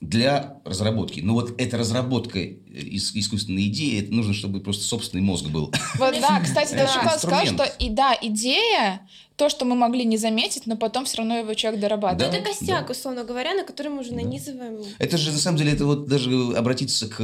[0.08, 1.20] для разработки.
[1.20, 5.72] Но вот эта разработка э, ис- искусственной идеи, это нужно, чтобы просто собственный мозг был.
[5.98, 9.00] Вот, да, кстати, даже Шоколад сказал, что и да, идея,
[9.36, 12.32] то, что мы могли не заметить, но потом все равно его человек Ну, дорабатывает.
[12.32, 12.38] Да.
[12.38, 14.78] это костяк, условно говоря, на который мы уже нанизываем.
[14.98, 17.18] Это же, на самом деле, это вот даже обратиться к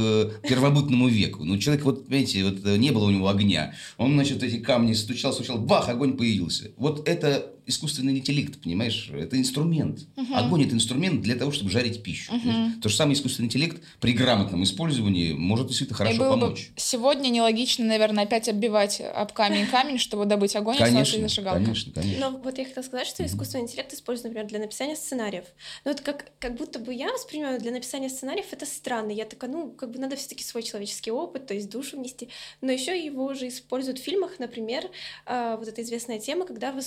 [0.47, 1.43] первобытному веку.
[1.43, 3.73] Ну, человек, вот, понимаете, вот э, не было у него огня.
[3.97, 6.71] Он, значит, эти камни стучал, стучал, бах, огонь появился.
[6.77, 9.09] Вот это искусственный интеллект, понимаешь?
[9.13, 10.01] Это инструмент.
[10.33, 12.31] Огонь– это инструмент для того, чтобы жарить пищу.
[12.31, 12.73] понимаешь?
[12.81, 16.71] То же самое искусственный интеллект при грамотном использовании может действительно И хорошо бы помочь.
[16.75, 21.61] сегодня нелогично, наверное, опять оббивать об камень камень, чтобы добыть огонь и Конечно, зажигалка.
[21.63, 22.29] конечно, конечно.
[22.31, 25.45] Но вот я хотела сказать, что искусственный интеллект используют, например, для написания сценариев.
[25.85, 29.11] Но вот как, как будто бы я воспринимаю для написания сценариев это странно.
[29.11, 32.29] Я такая, ну, как бы надо все-таки свой человеческий опыт, то есть душу внести.
[32.61, 34.89] Но еще его же используют в фильмах, например,
[35.25, 36.81] а, вот эта известная тема, когда вы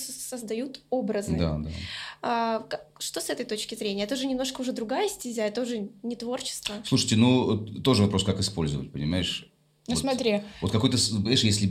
[0.74, 1.36] создают образы.
[1.36, 1.70] Да, да.
[2.22, 2.66] А,
[2.98, 4.04] что с этой точки зрения?
[4.04, 6.74] Это же немножко уже другая стезя, это уже не творчество.
[6.84, 9.50] Слушайте, ну, тоже вопрос, как использовать, понимаешь?
[9.86, 11.66] Ну Вот- смотри, Вот какой-то, понимаешь, если,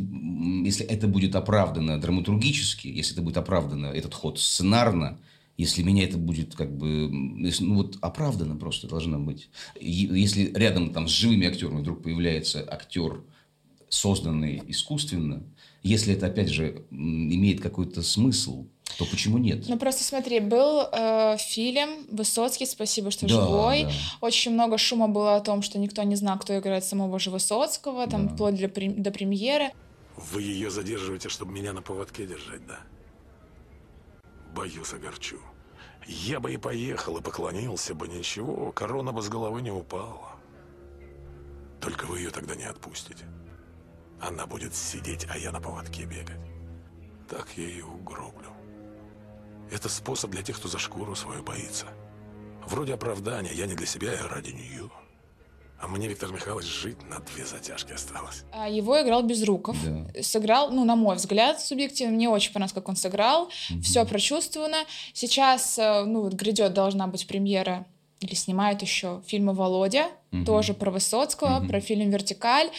[0.66, 5.20] если это будет оправдано драматургически, если это будет оправдано, этот ход сценарно,
[5.58, 9.50] если меня это будет как бы, если, ну вот оправдано просто должно быть.
[9.80, 13.24] Если рядом там с живыми актерами вдруг появляется актер,
[13.90, 15.44] созданный искусственно,
[15.84, 18.66] если это опять же имеет какой-то смысл,
[18.98, 19.66] то почему нет?
[19.68, 23.84] ну просто смотри, был э, фильм Высоцкий, спасибо, что Да, живой.
[23.86, 23.92] да.
[24.22, 28.08] Очень много шума было о том, что никто не знал, кто играет самого же Высоцкого,
[28.08, 28.34] там Да.
[28.34, 29.72] вплоть для до премьеры.
[30.16, 32.80] Вы ее задерживаете, чтобы меня на поводке держать, да?
[34.56, 35.40] Боюсь, огорчу.
[36.08, 40.34] Я бы и поехал, и поклонился бы, ничего, корона бы с головы не упала.
[41.82, 43.26] Только вы ее тогда не отпустите.
[44.22, 46.38] Она будет сидеть, а я на поводке бегать.
[47.30, 48.53] Так я ее угроблю.
[49.72, 51.88] Это способ для тех, кто за шкуру свою боится.
[52.68, 54.90] Вроде оправдания, я не для себя, я ради нее.
[55.80, 58.44] А мне, Виктор Михайлович, жить на две затяжки осталось.
[58.54, 59.76] А Его играл Безруков.
[59.84, 60.24] Да.
[60.24, 63.50] Сыграл, ну, на мой взгляд, субъективно, мне очень понравилось, как он сыграл.
[63.82, 64.78] Все прочувствовано.
[65.14, 67.86] Сейчас, э, ну, вот грядет, должна быть премьера,
[68.22, 70.46] или снимают еще фильмы «Володя», Мгм.
[70.46, 71.68] тоже про Высоцкого, Мгм.
[71.68, 72.70] про фильм «Вертикаль».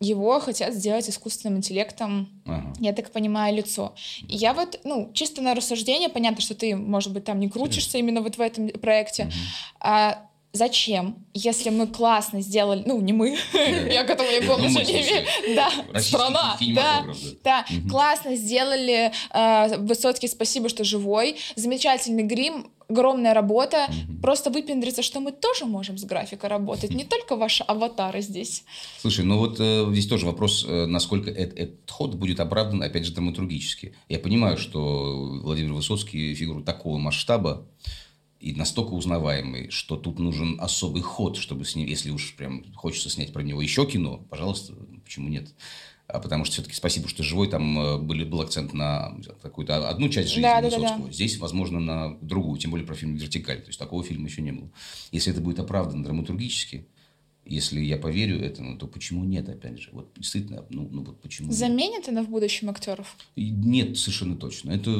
[0.00, 2.72] Его хотят сделать искусственным интеллектом, Ага.
[2.78, 3.94] я так понимаю, лицо.
[4.28, 7.98] И я вот, ну, чисто на рассуждение, понятно, что ты, может быть, там не крутишься
[7.98, 9.32] именно вот в этом проекте, Мгм.
[9.80, 10.18] а
[10.52, 13.36] зачем, если мы классно сделали, ну, не мы,
[13.90, 17.04] я к этому никакого Ну, отношения не имею, да, страна, да,
[17.42, 24.20] да, классно сделали, э, Высоцкий, спасибо, что живой, замечательный грим, огромная работа, Мгм.
[24.22, 28.64] просто выпендриться, что мы тоже можем с графикой работать, не только ваши аватары здесь.
[29.00, 33.04] Слушай, ну вот э, здесь тоже вопрос, э, насколько эт- этот ход будет оправдан, опять
[33.04, 33.94] же, драматургически.
[34.08, 37.66] Я понимаю, что Владимир Высоцкий фигура такого масштаба
[38.40, 43.10] и настолько узнаваемый, что тут нужен особый ход, чтобы с ним, если уж прям хочется
[43.10, 44.74] снять про него еще кино, пожалуйста,
[45.04, 45.48] почему нет?
[46.08, 50.08] А потому что все-таки спасибо, что живой, там э, были, был акцент на какую-то одну
[50.08, 50.82] часть жизни Да, да, да, да.
[50.82, 51.12] Высоцкого.
[51.12, 53.60] Здесь, возможно, на другую, тем более про фильм «Вертикаль».
[53.60, 54.70] То есть такого фильма еще не было.
[55.12, 56.86] Если это будет оправдано драматургически,
[57.44, 59.90] если я поверю этому, то почему нет, опять же?
[59.92, 61.56] Вот действительно, ну, ну вот почему нет?
[61.56, 63.14] Заменит она в будущем актеров?
[63.36, 64.70] Нет, совершенно точно.
[64.70, 64.90] Это,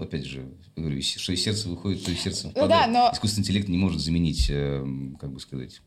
[0.00, 3.68] опять же, говорю, что из сердца выходит, то из сердца Ну да, но- Искусственный интеллект
[3.68, 4.84] не может заменить, э,
[5.20, 5.82] как бы сказать,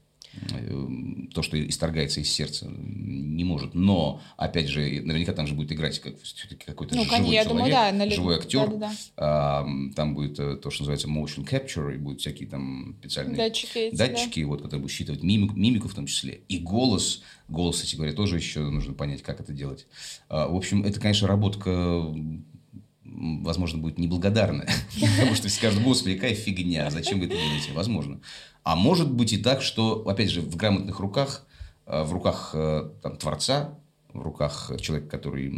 [1.33, 3.73] то, что исторгается из сердца, не может.
[3.73, 7.47] Но, опять же, наверняка там же будет играть как, все-таки какой-то Ну, живой конечно, человек,
[7.49, 8.67] думаю, да, на ли- живой актер.
[8.67, 8.91] да-да-да.
[9.17, 13.77] А, там будет э, то, что называется motion capture, и будут всякие там специальные Датчики
[13.77, 14.07] эти, да.
[14.07, 17.21] датчики, вот, которые будут считывать мимику, мимику в том числе, и голос.
[17.47, 19.87] Голос, кстати говоря, тоже еще нужно понять, как это делать.
[20.29, 22.05] А, в общем, это, конечно, работка,
[23.03, 24.69] возможно, будет неблагодарная.
[25.17, 27.71] Потому что скажут, господи, какая фигня, зачем вы это делаете?
[27.73, 28.19] Возможно.
[28.63, 31.45] А может быть и так, что, опять же, в грамотных руках,
[31.85, 33.79] э, в руках э, там, творца,
[34.19, 35.51] в руках человека, который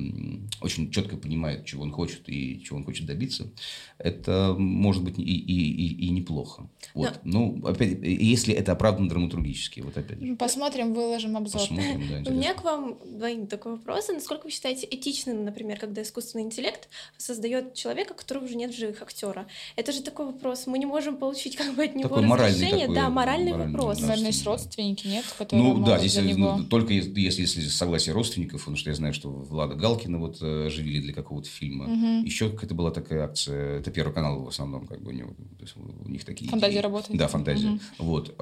[0.61, 3.49] очень четко понимает, чего он хочет и чего он хочет добиться,
[3.97, 6.69] это может быть и, и, и, и неплохо.
[6.93, 7.19] Вот.
[7.23, 10.25] Ну, опять, если это оправдано драматургически, вот опять же.
[10.25, 11.61] Ну, Посмотрим, выложим обзор.
[11.61, 14.07] Посмотрим, да, У меня к вам двоим такой вопрос.
[14.09, 19.01] Насколько вы считаете этичным, например, когда искусственный интеллект создает человека, которого уже нет в живых
[19.01, 19.47] актера?
[19.75, 20.67] Это же такой вопрос.
[20.67, 22.87] Мы не можем получить как бы от него Такой моральный разрешение.
[22.87, 24.01] такой, да, моральный, моральный, вопрос.
[24.01, 25.25] Наверное, есть родственники, нет?
[25.37, 26.57] которые Ну да, могут здесь за него...
[26.57, 30.41] ну, только если, если, если согласие родственников, потому что я знаю, что Влада Галкина вот
[30.41, 31.87] э, оживили для какого-то фильма.
[31.87, 32.23] Мгм.
[32.23, 35.61] Еще какая-то была такая акция, это Первый канал в основном, как бы у, него, то
[35.61, 36.81] есть у них такие Фантазия идеи.
[36.83, 37.17] работает.
[37.19, 37.69] Да, фантазия.
[37.69, 37.79] Мгм.
[37.99, 38.35] Вот.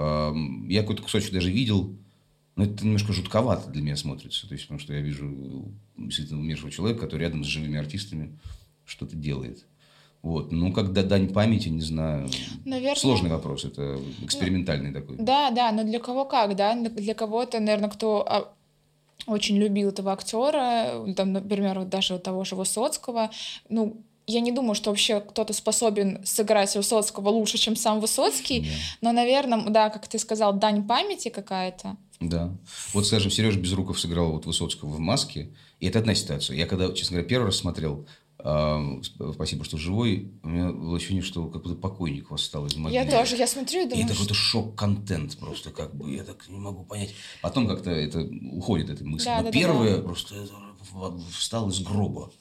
[0.68, 1.96] Я какой-то кусочек даже видел,
[2.56, 4.48] но это немножко жутковато для меня смотрится.
[4.48, 8.38] То есть, потому что я вижу действительно умершего человека, который рядом с живыми артистами
[8.86, 9.66] что-то делает.
[10.22, 10.52] Вот.
[10.52, 12.28] Ну, когда дань памяти, не знаю.
[12.66, 13.64] Наверное- Сложный вопрос.
[13.64, 15.16] Это экспериментальный такой.
[15.18, 16.76] Да, да, но для кого как, да?
[16.76, 18.54] Для кого-то, наверное, кто а,
[19.30, 23.30] очень любил этого актера, там, например, вот даже у того же Высоцкого,
[23.70, 28.70] ну, я не думаю, что вообще кто-то способен сыграть Высоцкого лучше, чем сам Высоцкий,
[29.02, 31.98] но, наверное, да, как ты сказал, дань памяти какая-то.
[32.20, 32.52] Да.
[32.94, 36.58] Вот, скажем, Сережа Безруков сыграл вот Высоцкого в «Маске», и это одна ситуация.
[36.58, 38.06] Я когда, честно говоря, первый раз смотрел,
[38.40, 40.32] спасибо, что живой.
[40.44, 43.04] У меня было ощущение, что как будто покойник восстал из могилы.
[43.04, 46.24] Я тоже, я смотрю и И думаю, это что- какой-то шок-контент просто, как бы, я
[46.24, 47.14] так не могу понять.
[47.42, 48.22] Потом как-то это
[48.52, 49.26] уходит, эта мысль.
[49.26, 50.54] Да, Но да, да, первое просто это
[50.92, 52.32] в- встал из гроба.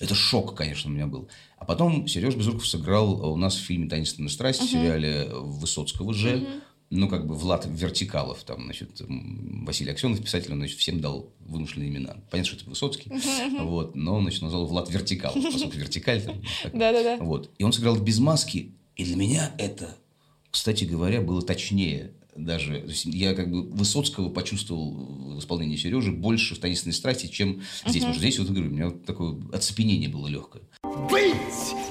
[0.00, 1.28] Это шок, конечно, у меня был.
[1.58, 6.46] А потом Сереж Безруков сыграл у нас в фильме «Таинственная страсть», в сериале Высоцкого же.
[6.96, 11.88] Ну, как бы Влад Вертикалов, там, значит, Василий Аксенов, писатель, он, значит, всем дал вымышленные
[11.88, 12.16] имена.
[12.30, 13.10] Понятно, что это Высоцкий,
[13.58, 16.22] вот, но он, значит, назвал Влад Вертикалов, поскольку вертикаль.
[16.22, 16.40] там.
[16.72, 17.16] Да-да-да.
[17.16, 17.50] Вот.
[17.58, 18.76] И он сыграл без маски.
[18.94, 19.96] И для меня это,
[20.52, 22.80] кстати говоря, было точнее даже.
[22.80, 24.92] То есть я как бы Высоцкого почувствовал
[25.34, 28.02] в исполнении Сережи больше в «Таинственной страсти», чем здесь.
[28.02, 30.62] Потому что здесь, вот говорю, у меня вот такое оцепенение было легкое.
[31.10, 31.34] Быть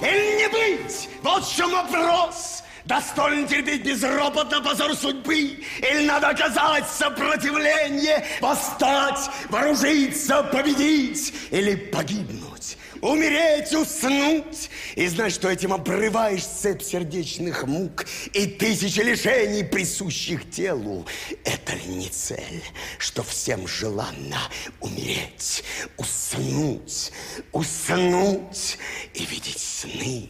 [0.02, 1.10] или не быть?
[1.24, 2.63] Вот в чем вопрос.
[2.86, 5.64] Достоин терпеть безропотно позор судьбы?
[5.80, 11.34] Или надо оказать сопротивление, восстать, вооружиться, победить?
[11.52, 12.78] Или погибнуть?
[13.02, 21.06] Умереть, уснуть и знать, что этим обрываешь цепь сердечных мук и тысячи лишений, присущих телу.
[21.44, 22.64] Это ли не цель,
[22.98, 24.40] что всем желанно
[24.80, 25.64] умереть,
[25.98, 27.12] уснуть,
[27.52, 28.78] уснуть
[29.14, 30.30] и видеть сны?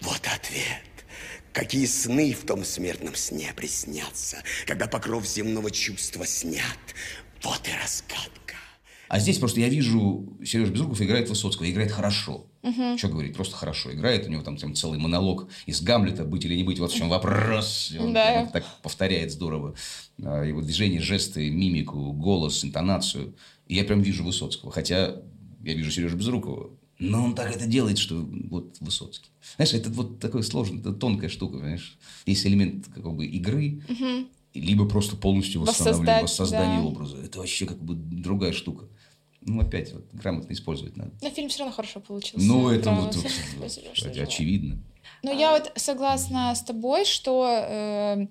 [0.00, 0.95] Вот ответ.
[1.56, 6.60] Какие сны в том смертном сне приснятся, когда покров земного чувства снят.
[7.42, 8.56] Вот и разгадка.
[9.08, 12.46] А здесь просто я вижу, Сережа Безруков играет Высоцкого, играет хорошо.
[12.98, 14.26] Что говорить, просто хорошо играет.
[14.26, 17.08] У него там, там целый монолог из Гамлета «Быть или не быть», вот в чем
[17.08, 17.90] вопрос.
[17.90, 18.32] И Он Да.
[18.32, 19.74] прямо так повторяет здорово.
[20.22, 23.34] А, Его движения, жесты, мимику, голос, интонацию.
[23.66, 24.70] И я прям вижу Высоцкого.
[24.72, 25.22] Хотя
[25.64, 26.75] я вижу Сережу Безрукова.
[26.98, 29.30] Но он так это делает, что вот Высоцкий.
[29.56, 31.98] Знаешь, это вот такая сложная, это тонкая штука, понимаешь?
[32.24, 33.82] Есть элемент как бы игры,
[34.54, 36.86] либо просто полностью восстановление, воссоздание да.
[36.86, 37.18] образа.
[37.18, 38.86] Это вообще как бы другая штука.
[39.42, 41.12] Ну, опять вот грамотно использовать надо.
[41.22, 42.44] Но фильм все равно хорошо получился.
[42.44, 44.78] Ну, это вот, вот, очевидно.
[45.22, 48.26] Ну, я вот согласна с тобой, что э,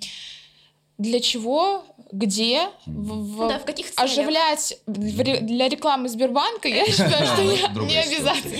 [0.97, 4.09] для чего, где, в, в- да, в каких целях?
[4.11, 7.41] оживлять в ре- для рекламы Сбербанка, я считаю, что
[7.85, 8.55] не- обязательно.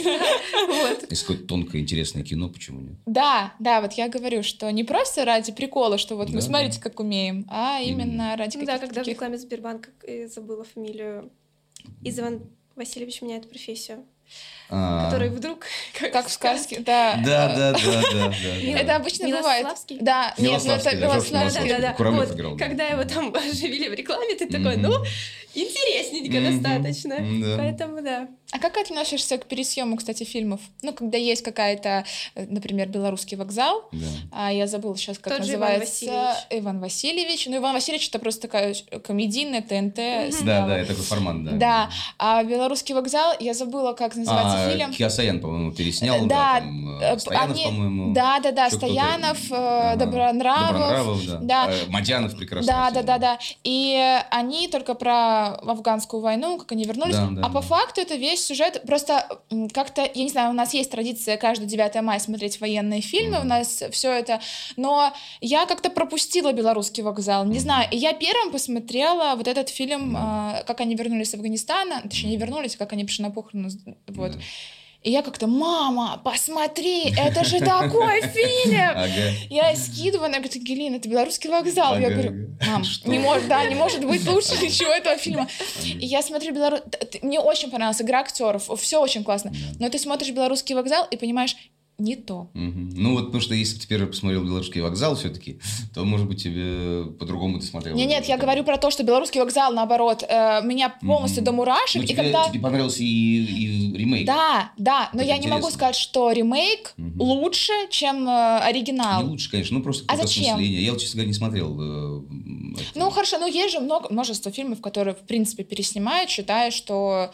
[1.09, 2.95] Если какое-то тонкое, интересное кино, почему нет?
[3.05, 6.99] Да, да, вот я говорю, что не просто ради прикола, что вот мы смотрите, как
[6.99, 8.35] умеем, а Именно.
[8.35, 11.31] ради Ну да, каких-то когда в рекламе Сбербанка э, забыла фамилию
[12.03, 12.41] Изван
[12.75, 14.05] Васильевич меняет профессию,
[14.69, 17.19] А, который вдруг Как в сказке, да.
[17.23, 18.79] Да, да, да, да, да.
[18.79, 19.67] Это обычно бывает.
[20.01, 21.67] Да, нет, ну Милославский, это да, Милославский.
[21.67, 22.65] Играл, да.
[22.65, 24.91] когда его там оживили в рекламе, ты такой, ну,
[25.53, 27.15] интересненько достаточно.
[27.17, 27.57] Да.
[27.57, 28.27] Поэтому да.
[28.51, 30.61] А как относишься к пересъему, кстати, фильмов?
[30.81, 34.05] Ну, когда есть какая-то, например, белорусский вокзал, Да.
[34.31, 36.05] а я забыла сейчас, как Тот же Иван называется.
[36.05, 36.37] Васильевич.
[36.51, 37.47] Иван Васильевич.
[37.47, 39.95] Ну, Иван Васильевич это просто такая комедийная ТНТ.
[40.45, 41.51] Да, да, это такой формат, да.
[41.51, 44.91] Да, а белорусский вокзал, я забыла, как называется А.
[44.91, 48.13] Киосаян, по-моему, переснял, Да, да, там, э, э, Стоянов, они- по-моему.
[48.13, 48.69] Да, да, да.
[48.69, 49.95] Стоянов, э, Ага.
[49.97, 50.71] Добронравов.
[50.71, 51.37] Добронравов, да.
[51.41, 51.71] да.
[51.71, 52.71] Э, Мадянов прекрасно.
[52.71, 53.39] Да, да, да, да.
[53.63, 57.15] И они только про афганскую войну, как они вернулись.
[57.15, 57.67] Да, да, а по да.
[57.67, 59.27] факту это весь сюжет просто
[59.73, 63.43] как-то, я не знаю, у нас есть традиция каждое 9 мая смотреть военные фильмы, у
[63.43, 64.39] нас все это,
[64.77, 67.87] но я как-то пропустила белорусский вокзал, не знаю.
[67.91, 72.37] И я первым посмотрела вот этот фильм, а, как они вернулись с Афганистана, точнее, не
[72.37, 73.69] вернулись, как они пришли на похороны,
[74.07, 74.31] вот.
[74.31, 74.39] Да.
[75.03, 78.89] И я как-то, мама, посмотри, это же такой фильм!
[78.95, 79.31] Ага.
[79.51, 81.99] Я скидываю, она говорит, Ангелина, это белорусский вокзал.
[81.99, 82.29] я Ага, говорю,
[82.59, 82.71] ага.
[82.71, 83.07] мам, Что?
[83.11, 85.47] не может, да, не может быть лучше ничего этого фильма.
[85.83, 86.81] И я смотрю белорус...
[87.21, 89.53] Мне очень понравилась игра актеров, все очень классно.
[89.79, 91.55] Но ты смотришь белорусский вокзал и понимаешь,
[91.97, 92.49] не то.
[92.53, 92.89] Мгм.
[92.95, 95.59] Ну вот, потому что если бы ты первый посмотрел «Белорусский вокзал» все-таки,
[95.93, 97.95] то, может быть, тебе по-другому ты смотрел.
[97.95, 101.45] Не, нет, я говорю про то, что белорусский вокзал, наоборот, э, меня полностью Мгм.
[101.45, 101.95] до мурашек.
[101.95, 102.49] Ну, и тебе, когда...
[102.49, 104.25] тебе понравился и, и ремейк.
[104.27, 105.77] Да, да, но Это я не могу интересно.
[105.77, 107.21] сказать, что ремейк Мгм.
[107.21, 109.23] лучше, чем э, оригинал.
[109.23, 110.55] Не лучше, конечно, ну просто А зачем?
[110.55, 110.83] осмысление.
[110.83, 111.77] Я вот, честно говоря, не смотрел.
[111.79, 112.21] э,
[112.75, 112.99] это.
[112.99, 117.31] Ну хорошо, ну есть же много, множество фильмов, которые в принципе переснимают, считая, что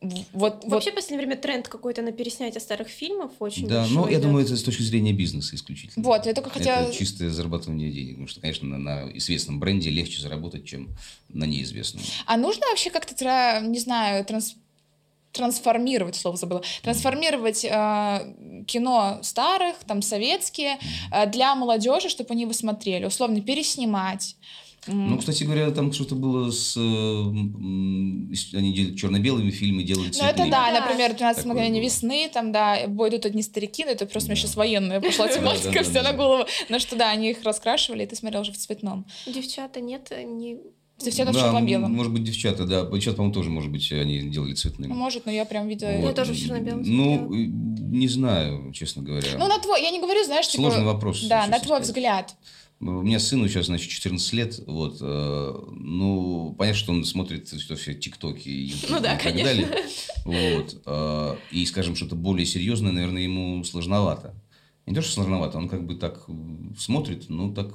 [0.00, 3.96] вот, вот Вообще, в последнее время тренд какой-то на переснятие старых фильмов очень Да, большой
[3.96, 6.04] но я думаю, это с точки зрения бизнеса исключительно.
[6.04, 8.10] Вот, я только хотела- Это чистое зарабатывание денег.
[8.12, 10.90] Потому что, конечно, на, на известном бренде легче заработать, чем
[11.30, 12.02] на неизвестном.
[12.26, 14.56] А нужно вообще как-то, не знаю, транс-
[15.32, 20.78] трансформировать, слово забыла, трансформировать э, кино старых, там, советские,
[21.12, 24.36] э, для молодежи, чтобы они его смотрели, условно, переснимать.
[24.86, 26.76] Ну, кстати говоря, там что-то было с...
[26.76, 26.80] э,
[28.56, 30.30] они делали черно-белыми фильмы, делали Ну, цветные.
[30.30, 30.80] это да, Да.
[30.80, 34.36] например, 12 Такое мгновений весны, там, да, бой идут одни старики, ну, это просто Да.
[34.36, 36.44] сейчас военная пошла тематика, все на голову.
[36.68, 39.06] Ну, что да, они их раскрашивали, и ты смотрел уже в цветном.
[39.26, 40.58] Девчата нет, не
[40.98, 41.92] Девчата в да, черно-белом.
[41.92, 42.82] может быть, девчата, да.
[42.86, 44.92] Девчата, по-моему, тоже, может быть, они делали цветным.
[44.92, 45.90] Может, но я прям видела.
[45.90, 49.28] Я тоже в черно-белом Ну, не знаю, честно говоря.
[49.38, 50.62] Ну, на твой, я не говорю, знаешь, типа...
[50.62, 51.84] Сложный вопрос, Да, на твой сказать.
[51.84, 52.34] взгляд.
[52.78, 57.74] У меня сыну сейчас, значит, 14 лет, вот, э, ну, понятно, что он смотрит что
[57.74, 59.44] все тиктоки и YouTube Ну да, и так конечно.
[59.44, 59.68] далее,
[60.26, 64.34] вот, э, и, скажем, что-то более серьезное, наверное, ему сложновато.
[64.84, 66.26] Не то, что сложновато, он как бы так
[66.78, 67.74] смотрит, ну, так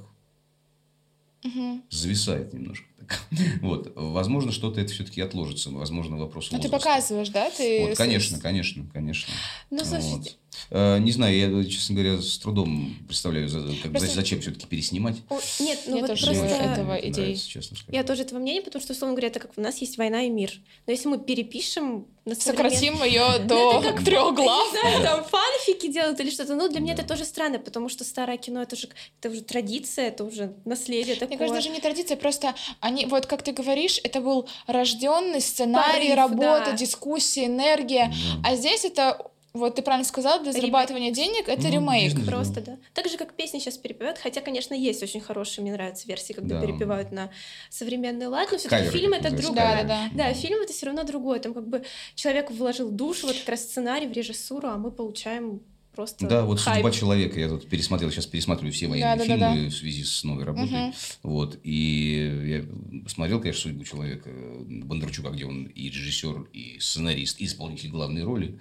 [1.89, 2.85] зависает немножко.
[2.99, 3.19] Так.
[3.61, 6.77] Вот, возможно, что-то это все-таки отложится, возможно, вопрос Ну, ты возраста.
[6.87, 7.49] показываешь, да?
[7.49, 9.33] Ты Вот, конечно, конечно, конечно.
[9.71, 9.87] Ну, Вот.
[9.87, 13.49] слушайте, Э, Не знаю, я, честно говоря, с трудом представляю,
[13.81, 15.17] как Просто- зачем все-таки переснимать.
[15.29, 16.45] о, нет, ну Мне вот тоже просто...
[16.45, 17.91] этого нравится, честно скажу.
[17.95, 20.29] Я тоже этого мнения, потому что, условно говоря, так как у нас есть война и
[20.29, 20.51] мир.
[20.87, 24.73] Но если мы перепишем на современ- Сократим ее до трех глав.
[24.73, 26.55] Не знаю, там фанфики делают или что-то.
[26.55, 28.89] Ну, для меня это тоже странно, потому что старое кино это же
[29.19, 31.29] это уже традиция, это уже наследие такое.
[31.29, 36.13] Мне кажется, даже не традиция, просто они, вот как ты говоришь, это был рожденный сценарий,
[36.13, 38.13] работа, дискуссия, энергия.
[38.43, 40.61] А здесь это, вот ты правильно сказал, для Ремейк.
[40.61, 42.25] зарабатывания денег это Ну, ремейк.
[42.25, 42.77] Просто, да.
[42.93, 46.59] Так же, как песни сейчас перепевают, хотя, конечно, есть очень хорошие, мне нравятся версии, когда
[46.59, 46.65] Да.
[46.65, 47.29] перепевают на
[47.69, 49.55] современный лад, но все-таки фильм это другое.
[49.63, 49.87] каверы.
[49.87, 51.39] Да, да, Да, фильм это все равно другое.
[51.39, 51.83] Там как бы
[52.15, 55.61] человек вложил душу, вот как раз сценарий в режиссуру, а мы получаем
[55.95, 56.77] просто Да, вот хайп.
[56.77, 57.39] судьба человека.
[57.39, 59.53] Я тут пересмотрел, сейчас пересматриваю все военные Да-да-да-да.
[59.53, 60.93] фильмы в связи с новой работой.
[61.23, 61.59] Вот.
[61.63, 64.29] И я посмотрел, конечно, судьбу человека
[64.65, 68.59] Бондарчука, где он и режиссер, и сценарист, и исполнитель главной роли.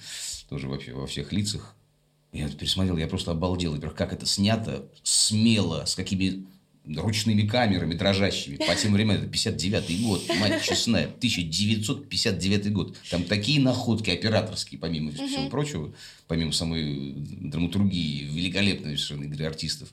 [0.49, 1.77] Тоже вообще во всех лицах.
[2.33, 3.73] Я пересмотрел, я просто обалдел.
[3.73, 6.47] Во-первых, как это снято смело, с какими
[6.87, 8.57] ручными камерами дрожащими.
[8.57, 12.97] По тем временам, это 59-й год, мать честная, 1959 год.
[13.11, 15.93] Там такие находки операторские, помимо всего прочего,
[16.27, 19.93] помимо самой драматургии, великолепной совершенно игры артистов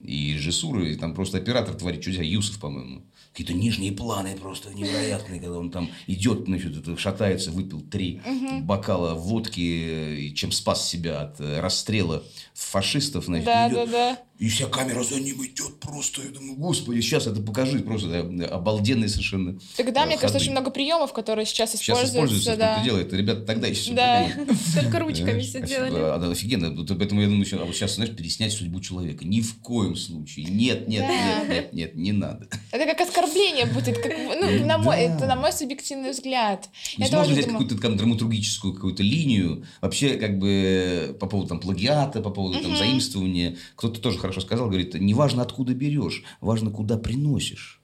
[0.00, 3.02] и режиссуры, и там просто оператор творит чудеса, Юсов, по-моему.
[3.32, 8.20] Какие-то нижние планы просто невероятные, когда он там идет, значит, это, шатается, выпил три
[8.62, 12.22] бокала водки, и чем спас себя от э, расстрела
[12.54, 14.22] фашистов, значит, Да, идет, да, да.
[14.38, 16.22] И вся камера за ним идет просто.
[16.22, 17.80] Я думаю, господи, сейчас это покажи.
[17.80, 18.20] Просто
[18.50, 20.44] обалденные совершенно Тогда, э, мне кажется, ходы.
[20.44, 22.56] очень много приемов, которые сейчас Сейчас используются.
[22.56, 22.74] да.
[22.74, 23.12] кто-то делает.
[23.12, 24.28] Ребята тогда еще Да.
[24.80, 26.30] Только ручками все делали.
[26.30, 26.70] Офигенно.
[26.70, 29.24] Вот Поэтому я думаю, а вот сейчас, знаешь, переснять судьбу человека.
[29.24, 30.46] Ни в коем случае.
[30.46, 32.48] Нет, нет, нет, нет, нет, не надо.
[32.70, 36.68] Это как оскорбление будет, как, ну, на мой, это на мой субъективный взгляд.
[36.96, 42.30] Можно взять какую-то там драматургическую какую-то линию, вообще как бы по поводу там плагиата, по
[42.30, 43.56] поводу там заимствования.
[43.74, 47.80] Кто-то тоже хорошо сказал, говорит, не важно откуда берешь, важно куда приносишь.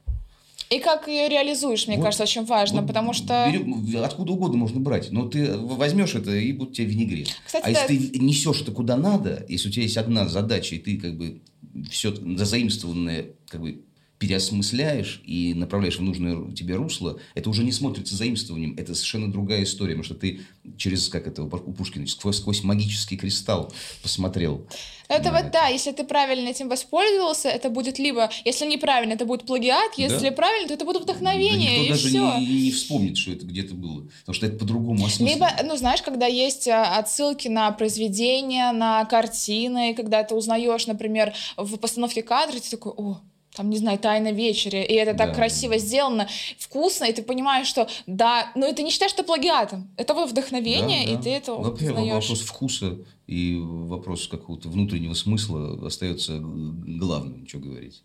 [0.71, 3.49] И как ее реализуешь, мне Вот- кажется, очень важно, Вот потому что...
[3.53, 7.29] берем- откуда угодно можно брать, но ты возьмешь это и будет тебе винегрет.
[7.47, 7.81] Кстати, а да.
[7.93, 11.17] если ты несешь это куда надо, если у тебя есть одна задача, и ты как
[11.17, 11.43] бы
[11.91, 13.83] все заимствованное как бы
[14.25, 19.65] переосмысляешь и направляешь в нужное тебе русло, это уже не смотрится заимствованием, это совершенно другая
[19.65, 20.41] история, потому что ты
[20.79, 23.71] через, как это у Пушкина, сквозь, сквозь магический кристалл
[24.03, 24.67] посмотрел.
[25.09, 29.27] Это на вот да, если ты правильно этим воспользовался, это будет либо, если неправильно, это
[29.27, 30.35] будет плагиат, если Да.
[30.35, 32.39] правильно, то это будет Да вдохновение, никто и даже все.
[32.39, 35.29] не, не вспомнит, что это где-то было, потому что это по-другому осмысленно.
[35.29, 41.35] Либо, ну, знаешь, когда есть а, отсылки на произведения, на картины, когда ты узнаешь, например,
[41.59, 43.21] в постановке кадра, ты такой, о,
[43.55, 45.35] там, не знаю, «Тайна вечери», и это так Да.
[45.35, 46.29] красиво сделано,
[46.59, 51.13] вкусно, и ты понимаешь, что да, но это не считаешь это плагиатом, это вдохновение, Да,
[51.13, 51.23] и да.
[51.23, 52.29] ты это Вообще узнаешь.
[52.29, 58.03] вопрос вкуса и вопрос какого-то внутреннего смысла остается главным, что говорить.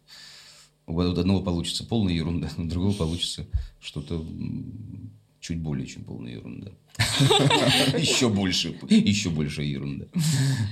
[0.88, 3.46] У одного получится полная ерунда, у другого получится
[3.80, 4.24] что-то
[5.40, 6.72] чуть более, чем полная ерунда.
[7.98, 10.06] Еще больше, еще больше ерунда.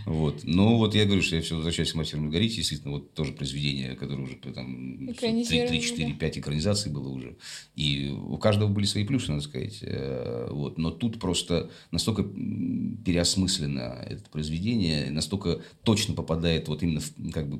[0.05, 0.41] Вот.
[0.43, 2.57] Но вот я говорю, что я все возвращаюсь к «Мастеру Маргарите».
[2.57, 7.37] Действительно, вот тоже произведение, которое уже там Экранизировано, 3, 4, 5 экранизаций было уже.
[7.75, 9.79] И у каждого были свои плюсы, надо сказать.
[9.81, 10.77] Э, Вот.
[10.77, 17.59] Но тут просто настолько переосмыслено это произведение, настолько точно попадает вот именно в, как бы,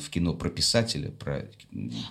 [0.00, 1.48] в кино про писателя, про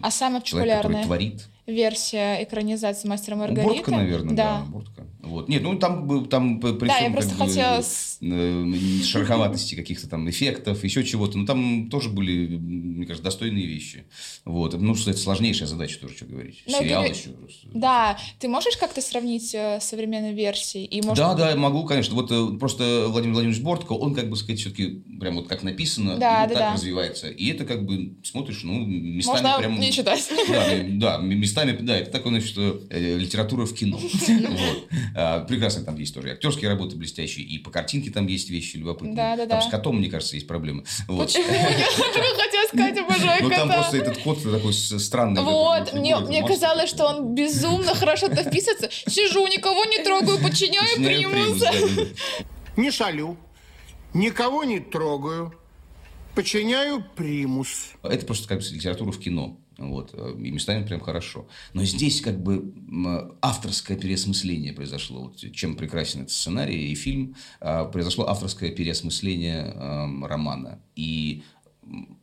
[0.02, 1.48] А самая человека, который популярная творит.
[1.68, 3.66] версия экранизации «Мастера Маргариты».
[3.70, 4.58] Убортка, наверное, да.
[4.60, 4.66] Да.
[4.68, 5.04] Убортка.
[5.22, 5.50] Вот.
[5.50, 8.18] Нет, ну там, бы- там п- при Да, всем, я просто как бы, хотела с-
[8.22, 8.74] э,
[9.04, 11.38] шероховатости каких-то там эффектов, еще чего-то.
[11.38, 14.06] Но там тоже были, мне кажется, достойные вещи.
[14.46, 14.80] Вот.
[14.80, 16.64] Ну, что это сложнейшая задача тоже, что говорить.
[16.68, 17.30] Ну, Сериал ты- еще.
[17.30, 17.68] просто.
[17.74, 20.86] Да, ты можешь как-то сравнить э, с современной версией?
[20.86, 22.16] И, может, Да, да, могу, конечно.
[22.16, 26.18] Вот э, просто Владимир Владимирович Бортко, он, как бы сказать, все-таки прям вот как написано,
[26.18, 26.74] Да, вот да, так да.
[26.74, 27.30] развивается.
[27.30, 29.80] И это как бы смотришь, ну, местами Можно прям...
[29.80, 30.28] не читать.
[30.96, 32.56] Да, да, местами, да, это такое, значит,
[32.92, 34.00] литература в кино.
[34.28, 34.90] Вот.
[35.86, 39.16] Там есть тоже и актерские работы блестящие, и по картинке там есть вещи любопытные.
[39.16, 39.62] Да, да, там да.
[39.62, 40.84] с котом, мне кажется, есть проблемы.
[41.08, 41.28] Вот.
[41.28, 41.48] Почему?
[41.48, 43.82] Я хотела сказать, обожаю Ну, там кота.
[43.82, 45.42] просто этот кот такой странный.
[45.42, 48.90] Вот, мне, казалось, что он безумно хорошо туда вписывается.
[49.08, 51.60] Сижу, никого не трогаю, подчиняю Начинаю примус.
[51.60, 52.04] примус, да, да,
[52.76, 52.82] да.
[52.82, 53.38] Не шалю,
[54.14, 55.54] никого не трогаю,
[56.34, 57.92] подчиняю примус.
[58.04, 59.58] Это просто как бы литература в кино.
[59.78, 61.48] Вот, э, и местами прям хорошо.
[61.74, 62.74] Но здесь как бы
[63.42, 65.24] авторское переосмысление произошло.
[65.24, 70.80] Вот чем прекрасен этот сценарий и фильм, а, произошло авторское переосмысление эм, романа.
[70.96, 71.44] И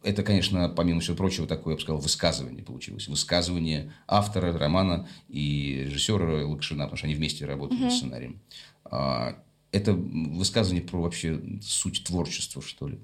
[0.02, 3.08] это, конечно, помимо всего прочего, такое, я бы сказал, высказывание получилось.
[3.08, 8.40] Высказывание автора романа и режиссера Лакшина, потому что они вместе работали над сценарием.
[8.84, 9.36] А,
[9.70, 12.98] Это высказывание про вообще суть творчества, что ли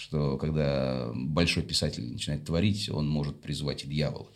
[0.00, 4.26] что когда большой писатель начинает творить, он может призвать и дьявола,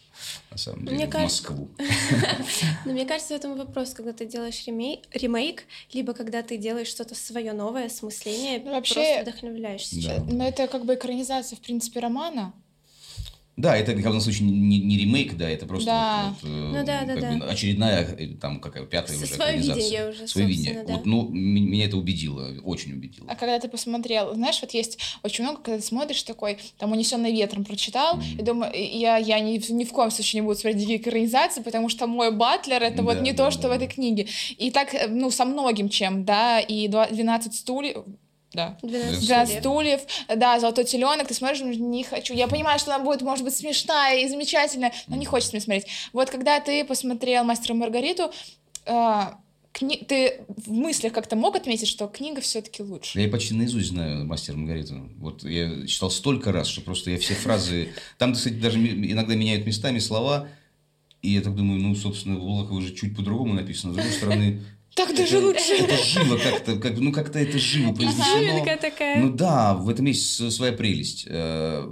[0.50, 1.70] на самом деле, Мне в кажется- Москву.
[2.84, 6.88] Но мне кажется, в этом вопрос, когда ты делаешь ремей- ремейк, либо когда ты делаешь
[6.88, 9.96] что-то свое новое, осмысление, Ну, вообще- просто вдохновляешься.
[10.06, 10.24] Да.
[10.30, 12.52] Но это как бы экранизация, в принципе, романа.
[13.56, 16.34] Да, это, в данном случае, не, не ремейк, да, это просто Да.
[16.42, 17.36] вот, вот, э, Ну да, да, как да.
[17.36, 19.74] бы очередная, э, там, какая пятая уже экранизация.
[19.76, 20.84] видение уже, Свое видение.
[20.84, 20.94] да.
[20.94, 23.28] Вот, ну, меня это убедило, очень убедило.
[23.30, 27.30] А когда ты посмотрел, знаешь, вот есть очень много, когда ты смотришь такой, там «Унесенный
[27.32, 30.96] ветром» прочитал, и думаю, я, я ни, ни в коем случае не буду смотреть дикие
[30.96, 33.86] экранизации, потому что мой батлер— это вот Да, не да, то, что да, в этой
[33.86, 33.92] да.
[33.94, 34.26] книге.
[34.58, 37.98] И так, э, ну, со многим чем, да, и два- 12 стульев,
[38.54, 40.00] да, 12 12 стульев.
[40.00, 42.34] стульев, да, золотой теленок, ты смотришь, не хочу.
[42.34, 45.86] Я понимаю, что она будет, может быть, смешная и замечательная, но не хочется мне смотреть.
[46.12, 48.30] Вот когда ты посмотрел «Мастера Маргариту»,
[48.86, 49.38] а,
[49.72, 53.20] кни- ты в мыслях как-то мог отметить, что книга все-таки лучше?
[53.20, 55.10] Я почти наизусть знаю «Мастер и Маргариту».
[55.18, 57.92] Вот я читал столько раз, что просто я все фразы...
[58.18, 60.48] Там, кстати, даже иногда меняют местами слова,
[61.22, 63.92] и я так думаю, ну, собственно, у Булгакова же чуть по-другому написано.
[63.92, 64.62] С другой стороны,
[64.94, 65.72] Так даже это, лучше.
[65.74, 68.76] это живо как-то, как, ну, как-то это живо произнесено.
[68.76, 69.20] Такая.
[69.20, 71.26] Ну да, в этом есть своя прелесть.
[71.28, 71.84] Э,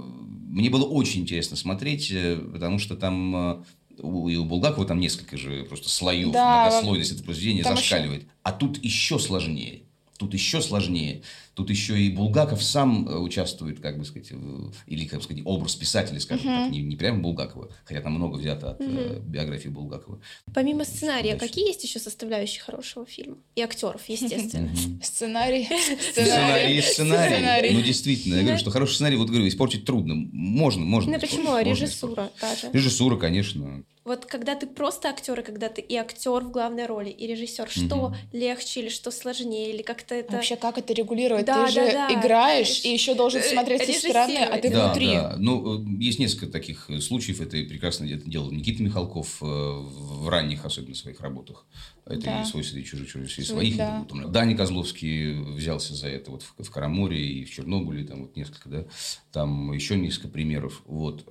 [0.49, 3.63] Мне было очень интересно смотреть, э, потому что там э,
[3.99, 8.25] у, и у Булгакова там несколько же просто слоев, Да, многослойность этого произведения там зашкаливает.
[8.43, 9.81] А тут еще сложнее.
[10.17, 11.23] Тут еще сложнее.
[11.55, 15.43] Тут еще и Булгаков сам э, участвует, как бы сказать, в- или, как бы сказать,
[15.45, 19.69] образ писателя, скажем так, не, не прямо Булгакова, хотя там много взято от э, биографии
[19.69, 20.19] Булгакова.
[20.53, 21.47] Помимо сценария, Дальше.
[21.47, 23.37] какие есть еще составляющие хорошего фильма?
[23.55, 24.71] И актеров, естественно.
[25.03, 25.67] Сценарий.
[26.11, 27.71] Сценарий, сценарий.
[27.73, 30.15] Ну, действительно, я говорю, что хороший сценарий, вот говорю, испортить трудно.
[30.15, 31.11] Можно, можно.
[31.13, 31.53] Ну почему?
[31.53, 32.31] А Режиссура.
[32.71, 33.83] Режиссура, конечно.
[34.05, 37.69] Вот когда ты просто актер, и когда ты и актер в главной роли, и режиссер,
[37.69, 40.33] что легче или что сложнее, или как-то это...
[40.33, 41.45] Вообще, как это регулирует?
[41.45, 42.13] Да, ты же да, да.
[42.19, 44.69] играешь, и еще должен Э, смотреть со стороны, а ты.
[44.69, 45.07] Да, внутри.
[45.13, 45.35] да.
[45.37, 47.39] Ну, э, есть несколько таких э, случаев.
[47.39, 51.65] Это и прекрасно это делал Никита Михалков в ранних, особенно своих работах.
[52.05, 52.41] Это Да.
[52.41, 53.77] и свой среди чужих, чужих среди своих.
[53.77, 54.05] да.
[54.09, 58.35] Там, Даня Козловский взялся за это вот в, в Караморе и в Чернобыле, там вот
[58.35, 58.85] несколько, да.
[59.31, 60.81] Там еще несколько примеров.
[60.85, 61.25] Вот.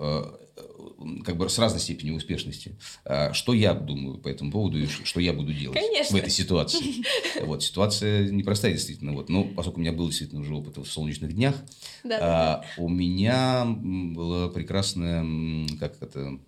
[0.57, 0.63] Э,
[1.25, 2.77] Как бы с разной степенью успешности.
[3.05, 6.17] А Что я думаю по этому поводу и что я буду делать Конечно.
[6.17, 7.03] в этой ситуации?
[7.45, 9.13] Вот, ситуация непростая, действительно.
[9.13, 9.29] Вот.
[9.29, 11.57] Но поскольку у меня был действительно уже опыт в солнечных днях,
[12.05, 13.65] Да, да, а, у меня
[14.55, 16.39] прекрасная, м, как это,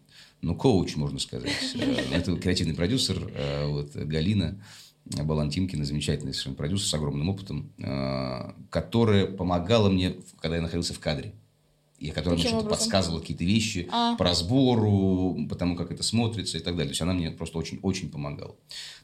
[0.40, 1.50] ну, коуч, можно сказать.
[1.74, 4.62] Э, Это креативный продюсер, э, вот, Галина
[5.04, 7.70] Балантинкина, замечательный совершенно продюсер с огромным опытом,
[8.70, 11.34] которая помогала мне, когда я находился в кадре.
[11.98, 14.16] И которая мне что-то подсказывала какие-то вещи А.
[14.16, 16.88] по разбору, по тому, как это смотрится и так далее.
[16.88, 18.56] То есть она мне просто очень-очень помогала.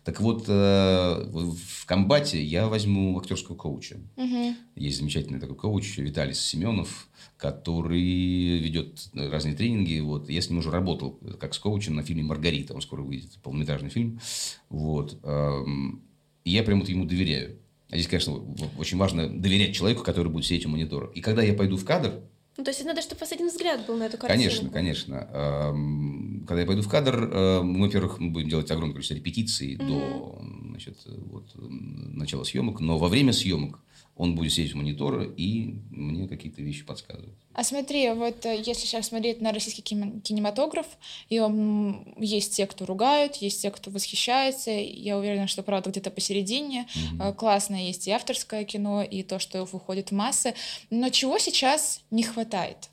[0.05, 3.99] Так вот, э, в комбате я возьму актерского коуча.
[4.17, 4.57] Мгм.
[4.75, 10.01] Есть замечательный такой коуч Виталий Семенов, который ведет разные тренинги.
[10.01, 10.29] Вот.
[10.29, 12.75] Я с ним уже работал как с коучем на фильме «Маргарита».
[12.75, 14.21] Он скоро выйдет, полнометражный фильм.
[14.69, 15.19] Вот.
[15.23, 16.03] Эм,
[16.45, 17.59] И я прям вот ему доверяю.
[17.91, 18.41] А здесь, конечно,
[18.79, 21.11] очень важно доверять человеку, который будет сидеть у монитора.
[21.15, 22.23] И когда я пойду в кадр,
[22.57, 24.39] Ну, то есть надо, чтобы один взгляд был на эту картину.
[24.43, 25.29] Конечно, конечно.
[25.33, 29.77] Эм, Когда я пойду в кадр, э, мы, во-первых, мы будем делать огромное количество репетиций
[29.77, 30.39] до
[30.71, 33.81] значит, вот, начала съемок, но во время съемок
[34.21, 37.33] он будет сидеть у монитора и мне какие-то вещи подсказывать.
[37.55, 40.87] А смотри, вот э, если сейчас смотреть на российский кинем- кинематограф,
[41.31, 44.71] и м, есть те, кто ругают, есть те, кто восхищается.
[44.73, 46.87] Я уверена, что правда где-то посередине.
[47.19, 50.55] Э, Классное есть и авторское кино, и то, что выходит в массы.
[50.91, 52.91] Но чего сейчас не хватает?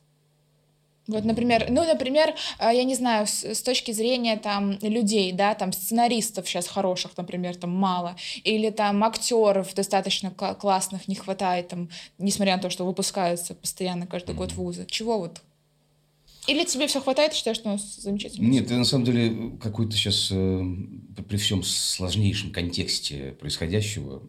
[1.08, 5.72] Вот, например, ну, например, э, я не знаю, с, точки зрения там людей, да, там
[5.72, 11.90] сценаристов сейчас хороших, например, там мало, или там актеров достаточно кла- классных не хватает, там,
[12.18, 14.86] несмотря на то, что выпускаются постоянно каждый год вузы.
[14.90, 15.42] Чего вот?
[16.48, 18.48] Или тебе все хватает, считаешь, что у нас замечательно?
[18.48, 20.64] Нет, это на самом деле какой-то сейчас, э,
[21.28, 24.24] при всем сложнейшем контексте происходящего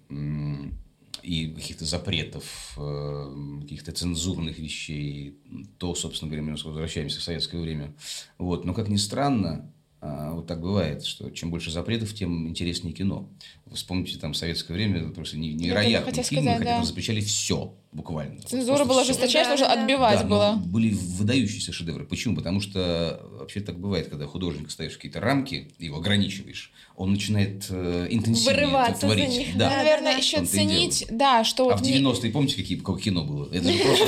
[1.23, 5.39] и каких-то запретов, э, каких-то цензурных вещей,
[5.79, 7.95] то, собственно говоря, мы возвращаемся в советское время.
[8.39, 8.65] Вот.
[8.65, 13.29] Но, как ни странно, а, вот так бывает, что чем больше запретов, тем интереснее кино.
[13.73, 16.85] Вспомните, там, советское время это просто невероятные фильмы, сказать, хотя да.
[16.85, 18.41] запрещали все буквально.
[18.43, 19.73] Цензура была жесточайшая, Да, уже да.
[19.83, 20.53] отбивать Да, но было.
[20.65, 22.05] были выдающиеся шедевры.
[22.07, 22.35] Почему?
[22.37, 28.07] Потому что вообще так бывает, когда художник ставишь какие-то рамки, его ограничиваешь, он начинает э,
[28.11, 29.29] интенсивнее Вырываться это за творить.
[29.29, 29.69] них, Да.
[29.71, 30.19] Ну, наверное, да.
[30.19, 33.49] еще ценить, да, что А в не- 90-е, помните, какие, какое кино было?
[33.53, 34.07] Это же просто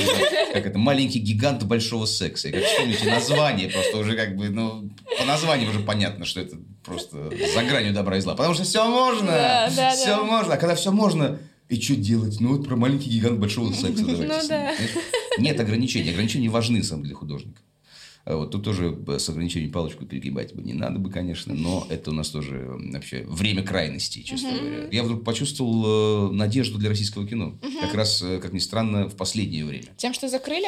[0.53, 2.49] как это маленький гигант большого секса.
[2.49, 4.89] И как вспомните название, просто уже как бы, ну,
[5.19, 8.33] по названию уже понятно, что это просто за гранью добра и зла.
[8.35, 10.23] Потому что все можно, Да, да, все да.
[10.23, 10.53] можно.
[10.53, 11.39] А когда все можно,
[11.71, 12.39] и что делать?
[12.41, 14.27] Ну, вот про маленький гигант большого секса давайте.
[14.27, 14.75] Ну да.
[15.37, 16.09] Нет ограничений.
[16.11, 17.61] Ограничения важны, деле, для художника.
[18.25, 22.11] А Вот тут тоже с ограничением палочку перегибать бы не надо бы, конечно, но это
[22.11, 24.89] у нас тоже вообще время крайностей, честно говоря.
[24.91, 27.57] Я вдруг почувствовал э, надежду для российского кино.
[27.79, 29.87] Как раз, э, как ни странно, в последнее время.
[29.97, 30.67] Тем, что закрыли?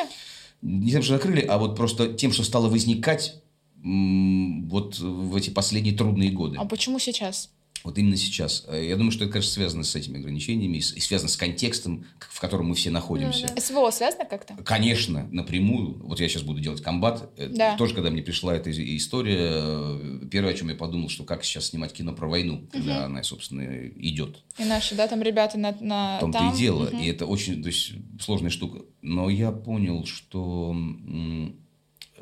[0.63, 3.35] Не тем, что закрыли, а вот просто тем, что стало возникать
[3.83, 6.57] вот в эти последние трудные годы.
[6.57, 7.51] А почему сейчас?
[7.83, 8.65] Вот именно сейчас.
[8.67, 12.39] Э, Я думаю, что это, конечно, связано с этими ограничениями и связано с контекстом, в
[12.39, 13.47] котором мы все находимся.
[13.49, 13.61] Ну да.
[13.61, 14.55] СВО связано как-то?
[14.63, 15.97] Конечно, напрямую.
[16.05, 17.29] Вот я сейчас буду делать комбат.
[17.37, 17.77] Э, Да.
[17.77, 21.67] Тоже, когда мне пришла эта история, э, первое, о чем я подумал, что как сейчас
[21.67, 24.43] снимать кино про войну, когда она, собственно, идет.
[24.57, 26.53] И наши, да, там ребята на, на В том-то там.
[26.53, 26.85] и дело.
[26.89, 26.99] Мгм.
[26.99, 28.83] И это очень то есть, сложная штука.
[29.01, 30.73] Но я понял, что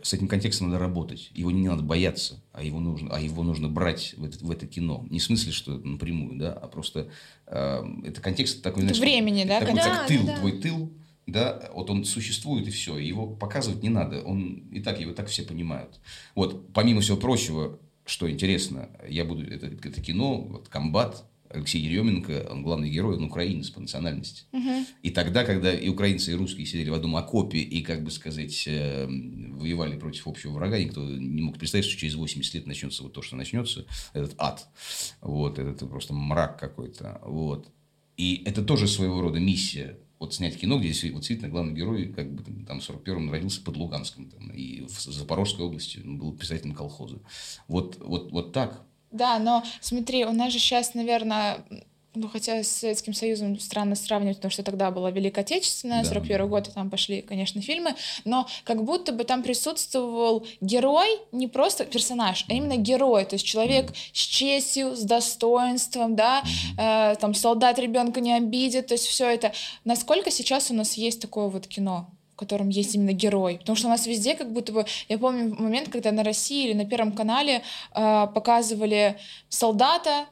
[0.03, 1.31] с этим контекстом надо работать.
[1.33, 4.67] Его не надо бояться, а его нужно, а его нужно брать в это, в это
[4.67, 5.05] кино.
[5.09, 7.09] Не в смысле, что напрямую, да, а просто
[7.47, 10.37] э, это контекст такой, Это времени, да, такой, Да, как тыл, да.
[10.37, 10.91] твой тыл,
[11.27, 15.27] да, вот он существует и все, его показывать не надо, он и так его так
[15.27, 15.99] все понимают.
[16.35, 21.25] Вот помимо всего прочего, что интересно, я буду это, это кино, вот комбат.
[21.53, 24.43] Алексей Еременко, он главный герой, он украинец по национальности.
[25.01, 28.63] И тогда, когда и украинцы, и русские сидели в одном окопе и, как бы сказать,
[28.67, 33.13] э, воевали против общего врага, никто не мог представить, что через 80 лет начнется вот
[33.13, 34.67] то, что начнется, этот ад.
[35.21, 37.21] Вот, это просто мрак какой-то.
[37.25, 37.69] Вот.
[38.17, 39.97] И это тоже своего рода миссия.
[40.19, 43.75] Вот снять кино, где вот действительно главный герой, как бы там в 41-м родился под
[43.77, 47.19] Луганском, там, и в Запорожской области он был писателем колхоза.
[47.67, 48.85] Вот, вот, вот так.
[49.11, 51.63] Да, но смотри, у нас же сейчас, наверное,
[52.13, 56.09] ну, хотя с Советским Союзом странно сравнивать, потому что тогда была Великая Отечественная, Да.
[56.09, 57.95] 41 год, и там пошли, конечно, фильмы,
[58.25, 63.45] но как будто бы там присутствовал герой, не просто персонаж, а именно герой, то есть
[63.45, 66.43] человек с честью, с достоинством, да,
[66.77, 69.53] э, там солдат ребенка не обидит, то есть все это.
[69.85, 72.09] Насколько сейчас у нас есть такое вот кино?
[72.41, 73.57] В котором есть именно герой.
[73.59, 74.85] Потому что у нас везде как будто бы...
[75.09, 77.61] Я помню момент, когда на России или на Первом канале
[77.93, 79.17] э, показывали
[79.49, 80.25] солдата,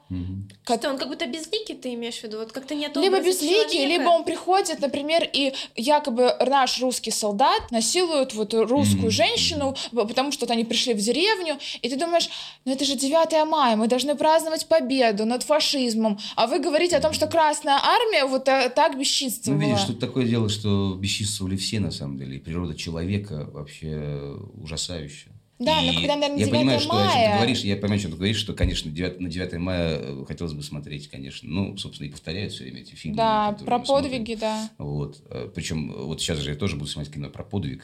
[0.63, 2.37] Как- Что, он как будто безликий, ты имеешь в виду?
[2.39, 3.87] Вот как-то нет либо безликий, человека.
[3.87, 9.11] либо он приходит, например, и якобы наш русский солдат насилует вот русскую Мгм.
[9.11, 12.29] женщину, потому что вот они пришли в деревню, и ты думаешь,
[12.65, 17.01] ну это же 9 мая, мы должны праздновать победу над фашизмом, а вы говорите о
[17.01, 19.59] том, что Красная Армия вот э, так Ну, бесчинствовала.
[19.59, 22.37] видишь, тут такое дело, что бесчинствовали все, на самом деле.
[22.37, 25.38] И природа человека вообще ужасающая.
[25.59, 27.75] Да, но И когда, наверное, я 9 понимаю, что, о чем мая- ты говоришь, я
[27.75, 31.09] понимаю, о чем ты говоришь, что, конечно, 9, на 9 мая э, хотелось бы смотреть,
[31.09, 31.49] конечно.
[31.49, 33.17] Ну, собственно, и повторяют все время эти фильмы.
[33.17, 34.09] Да, про мы смотрим.
[34.11, 34.69] подвиги, да.
[34.77, 35.21] Вот.
[35.53, 37.83] Причем вот сейчас же я тоже буду снимать кино про подвиг.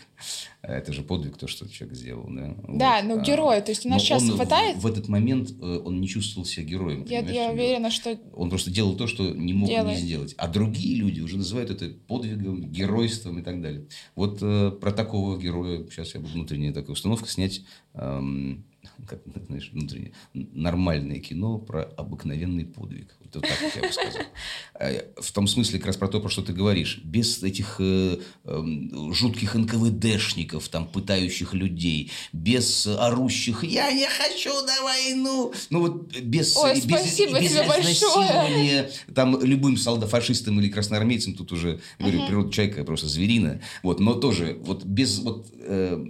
[0.61, 2.26] А Это же подвиг, то, что человек сделал.
[2.30, 3.03] Да, Да, Вот.
[3.15, 4.78] ну А, героя, то есть у нас но сейчас он в- хватает.
[4.78, 7.05] В, этот момент э, он не чувствовал себя героем.
[7.07, 9.99] Я, я в уверена, что Он просто делал то, что не мог не Делает.
[9.99, 10.34] сделать.
[10.38, 13.86] А другие люди уже называют это подвигом, геройством и так далее.
[14.15, 17.61] Вот э, про такого героя сейчас я буду внутренняя такая установка снять,
[17.93, 18.66] эм,
[19.07, 23.16] как, знаешь, внутреннее, н- нормальное кино про обыкновенный подвиг.
[23.20, 24.22] Вот, вот так вот я бы сказал.
[24.78, 26.99] Э, В том смысле, как раз про то, про что ты говоришь.
[27.03, 34.51] Без этих э, эм, жутких НКВДшников, там, пытающих людей, без э, орущих «я не хочу
[34.66, 35.53] на войну».
[35.70, 38.91] Ну вот без, Ой, без, спасибо без тебе большое.
[39.13, 43.61] там любым солдат-фашистам или красноармейцам, тут уже, говорю, природа человека просто зверина.
[43.82, 46.05] Вот, но тоже вот без вот э,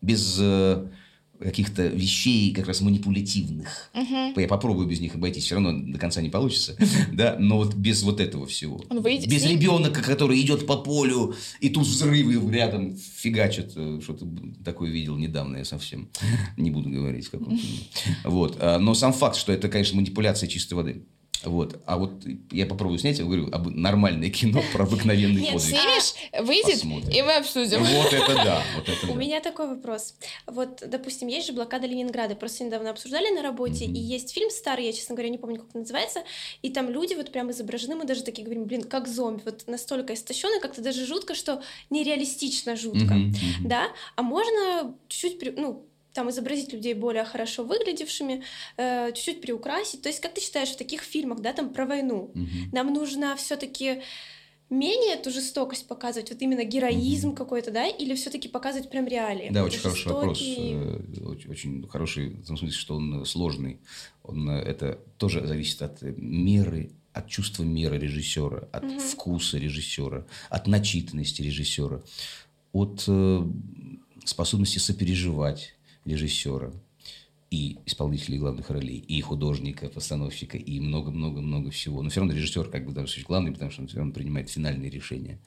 [0.00, 0.86] без э,
[1.38, 3.90] каких-то вещей как раз манипулятивных.
[4.36, 6.76] Я попробую без них обойтись, все равно до конца не получится,
[7.12, 8.82] да, но вот без вот этого всего.
[8.90, 13.72] Он выйдет без ребенка, который идет по полю, и тут взрывы рядом фигачат.
[13.74, 14.26] э, Что-то
[14.64, 16.10] такое видел недавно, я совсем
[16.56, 17.30] не буду говорить.
[18.24, 18.56] Вот.
[18.60, 21.04] а, Но сам факт, что это, конечно, манипуляция чистой воды.
[21.44, 21.80] Вот.
[21.86, 25.70] А вот я попробую снять, я говорю, об нормальное кино про обыкновенный Нет, подвиг.
[25.70, 27.10] снимешь, выйдет, Посмотрим.
[27.10, 27.82] и мы обсудим.
[27.82, 29.14] Вот это да, вот это У да.
[29.14, 30.14] меня такой вопрос.
[30.46, 32.34] Вот, допустим, есть же блокада Ленинграда.
[32.34, 35.74] Просто недавно обсуждали на работе, и есть фильм старый, я, честно говоря, не помню, как
[35.74, 36.20] он называется,
[36.62, 40.14] и там люди вот прям изображены, мы даже такие говорим, блин, как зомби, вот настолько
[40.14, 43.16] истощенные, как-то даже жутко, что нереалистично жутко,
[43.64, 43.88] да?
[44.16, 48.42] А можно чуть-чуть, ну, там изобразить людей более хорошо выглядевшими,
[48.76, 50.02] э, чуть-чуть приукрасить.
[50.02, 52.48] То есть, как ты считаешь, в таких фильмах, да, там про войну, Мгм.
[52.72, 54.02] нам нужно все-таки
[54.68, 57.36] менее эту жестокость показывать, вот именно героизм Мгм.
[57.36, 59.50] какой-то, да, или все-таки показывать прям реалии?
[59.50, 60.40] Да, очень хороший вопрос.
[60.58, 63.80] э, Очень, очень хороший, в том смысле, что он сложный.
[64.22, 68.98] Он, это тоже зависит от меры, от чувства меры режиссера, от Мгм.
[69.00, 72.02] вкуса режиссера, от начитанности режиссера,
[72.72, 73.42] от э,
[74.24, 76.72] способности сопереживать режиссера
[77.50, 82.02] и исполнителей главных ролей, и художника, постановщика, и много-много-много всего.
[82.02, 84.12] Но все равно режиссер как бы в данном случае главный, потому что он все равно
[84.12, 85.40] принимает финальные решения.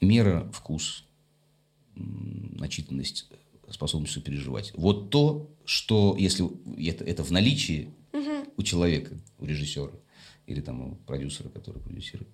[0.00, 1.04] Мера, вкус,
[1.94, 3.28] начитанность,
[3.70, 4.72] способность сопереживать.
[4.74, 6.48] Вот то, что, если
[6.88, 8.48] это, это в наличии Мгм.
[8.56, 9.92] у человека, у режиссера
[10.46, 12.28] или там у продюсера, который продюсирует,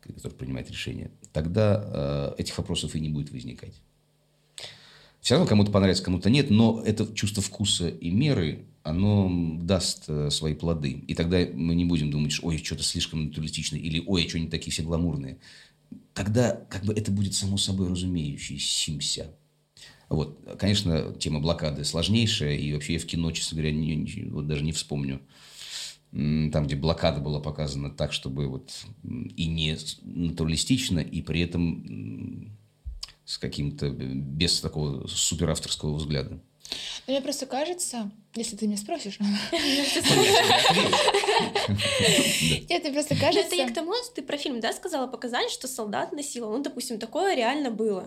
[0.00, 3.80] который принимает решение, тогда э, этих вопросов и не будет возникать.
[5.22, 10.30] Все равно кому-то понравится, кому-то нет, но это чувство вкуса и меры, оно даст э,
[10.30, 11.04] свои плоды.
[11.06, 14.38] И тогда мы не будем думать, что ой, что-то слишком натуралистично, или ой, а что
[14.38, 15.38] они такие все гламурные.
[16.12, 19.32] Тогда как бы это будет само собой разумеющееся.
[20.08, 24.48] Вот, конечно, тема блокады сложнейшая, и вообще я в кино, честно говоря, не- не- вот
[24.48, 25.20] даже не вспомню.
[26.10, 28.72] Там, где блокада была показана так, чтобы вот
[29.04, 32.58] и не натуралистично, и при этом
[33.24, 36.40] с каким-то, без такого суперавторского взгляда.
[37.06, 39.18] Но мне просто кажется, если ты меня спросишь.
[42.68, 43.46] Нет, мне просто кажется...
[43.46, 46.56] Это я к тому, что ты про фильм, да, сказала, показали, что солдат насиловал.
[46.56, 48.02] Ну, допустим, такое реально было.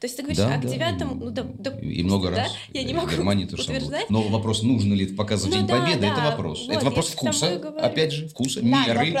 [0.00, 2.52] То есть ты говоришь, а к девятому, и- ну, да, да, И много раз.
[2.72, 3.60] Я не могу Германии было.
[3.60, 4.10] утверждать.
[4.10, 6.66] Но вопрос, нужно ли это показывать Ну День Победы, это вопрос.
[6.68, 7.56] это вопрос вкуса.
[7.80, 9.14] Опять же, вкуса, меры.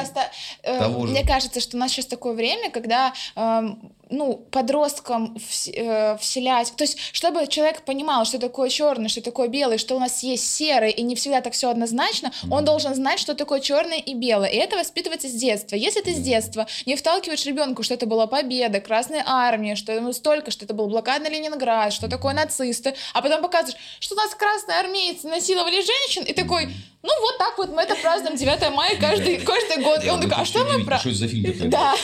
[0.62, 1.12] э, того же.
[1.12, 6.72] мне кажется, что у нас сейчас такое время, когда эм, ну, подросткам вс- э, вселять,
[6.76, 10.41] то есть, чтобы человек понимал, что такое черный, что такое белый, что у нас есть
[10.42, 14.48] серый, и не всегда так все однозначно, он должен знать, что такое черное и белое.
[14.48, 15.76] И это воспитывается с детства.
[15.76, 20.12] Если ты с детства не вталкиваешь ребенку, что это была победа, Красная армия, что ну,
[20.12, 24.34] столько, что это был блокадный Ленинград, что такое нацисты, а потом показываешь, что у нас
[24.34, 26.66] красные армейцы насиловали женщин, и такой,
[27.02, 30.04] ну вот так вот мы это празднуем 9 мая каждый, каждый год.
[30.04, 30.98] И он такой, а что мы про...
[30.98, 31.68] Что это за фильм такой?
[31.68, 31.94] Да.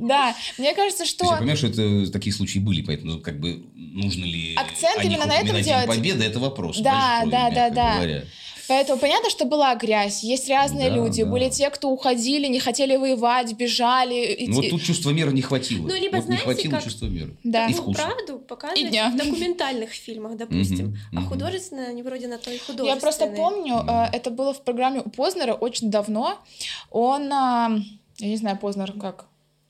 [0.00, 1.24] Да, мне кажется, что...
[1.24, 5.36] я понимаю, что это такие случаи были, поэтому как бы нужно ли Акцент именно на
[5.36, 5.86] этом делать.
[5.86, 6.78] День Победы, это вопрос.
[6.80, 7.94] Да, большой, да, да, да.
[7.96, 8.24] говоря.
[8.66, 11.28] Поэтому понятно, что была грязь, есть разные Да, люди, да.
[11.30, 14.32] были те, кто уходили, не хотели воевать, бежали.
[14.32, 15.86] и- Ну, вот тут чувства меры не хватило.
[15.86, 17.36] Ну, либо вот не знаете, хватило как- чувства меры.
[17.44, 17.66] Да.
[17.66, 18.02] И Ну, вкуса.
[18.02, 18.42] правду
[18.88, 19.10] дня.
[19.10, 20.96] в документальных фильмах, допустим.
[21.12, 21.28] А мгм.
[21.28, 23.00] художественно, они вроде на то и Я художественные.
[23.00, 26.38] просто помню, э, это было в программе у Познера очень давно.
[26.90, 27.70] Он, а,
[28.18, 29.26] я не знаю, Познер как?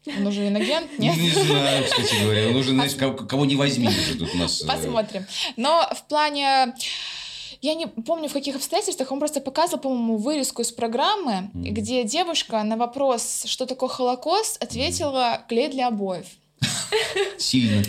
[0.06, 0.86] Он уже инагент?
[0.98, 1.16] Нет?
[1.16, 2.48] Не знаю, кстати говоря.
[2.48, 4.62] Он уже, знаешь, кого, кого не возьми уже тут у нас.
[4.62, 5.26] э, Посмотрим.
[5.56, 6.74] Но в плане...
[7.64, 11.72] Я не помню, в каких обстоятельствах он просто показывал, по-моему, вырезку из программы, Мгм.
[11.72, 16.26] где девушка на вопрос, что такое Холокост, ответила «клей для обоев».
[17.38, 17.82] Сильно.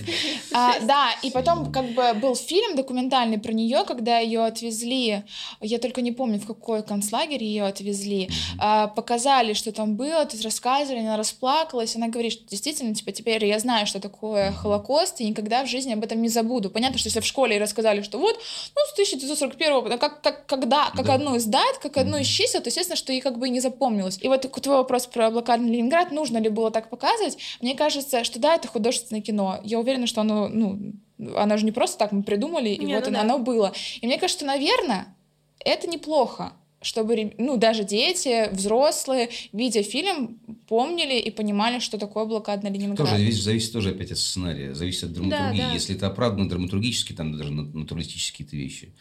[0.54, 5.24] А, да, и потом как бы был фильм документальный про нее, когда ее отвезли,
[5.62, 8.30] я только не помню, в какой концлагерь ее отвезли,
[8.60, 13.12] а, показали, что там было, то есть рассказывали, она расплакалась, она говорит, что действительно, типа,
[13.12, 16.70] теперь я знаю, что такое Холокост, и никогда в жизни об этом не забуду.
[16.70, 18.36] Понятно, что если в школе рассказали, что вот,
[18.76, 21.16] ну, с 1941 как, как, когда, как Да.
[21.16, 23.60] одну из дат, как одну из чисел, то, естественно, что ей как бы и не
[23.60, 24.18] запомнилось.
[24.22, 28.40] И вот твой вопрос про блокадный Ленинград, нужно ли было так показывать, мне кажется, что
[28.40, 29.60] да, это художественное кино.
[29.64, 30.94] Я уверена, что оно, ну,
[31.36, 33.22] оно же не просто так мы придумали, и Не, вот ну оно, да.
[33.22, 33.74] оно было.
[34.02, 35.16] И мне кажется, что, наверное,
[35.60, 42.70] это неплохо чтобы, ну, даже дети, взрослые, видя фильм, помнили и понимали, что такое блокадный
[42.70, 43.10] Ленинград.
[43.10, 45.62] Тоже зависит тоже опять от сценария, зависит от драматургии.
[45.62, 45.74] да.
[45.74, 48.94] Если это оправдано драматургически, там даже на- натуралистические вещи.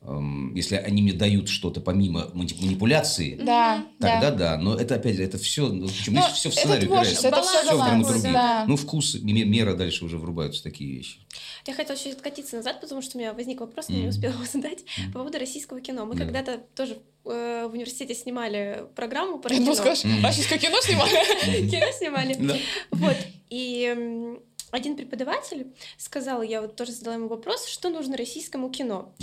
[0.00, 4.56] Эм, Если они мне дают что-то помимо мани- манипуляции, Да, тогда да.
[4.56, 4.56] да.
[4.56, 7.42] Но это опять же, это все, ну, почему Но все в это сценарии творчество, это
[7.42, 8.32] всё Всё в баланс, драматургии.
[8.32, 8.64] да.
[8.68, 11.18] Ну, вкус, ме- мера дальше уже врубаются такие вещи.
[11.66, 14.02] Я хотела чуть откатиться назад, потому что у меня возник вопрос, но Мгм.
[14.04, 16.06] не успела его задать, по поводу российского кино.
[16.06, 16.24] Мы Да.
[16.24, 16.98] когда-то тоже
[17.30, 19.84] э, в университете снимали программу про Я думала, кино.
[19.84, 20.24] скажешь, Мгм.
[20.24, 21.68] российское кино снимали?
[21.68, 22.60] Кино снимали.
[22.92, 23.16] Вот.
[23.50, 24.38] И
[24.70, 29.14] один преподаватель сказал, я вот тоже задала ему вопрос, что нужно российскому кино.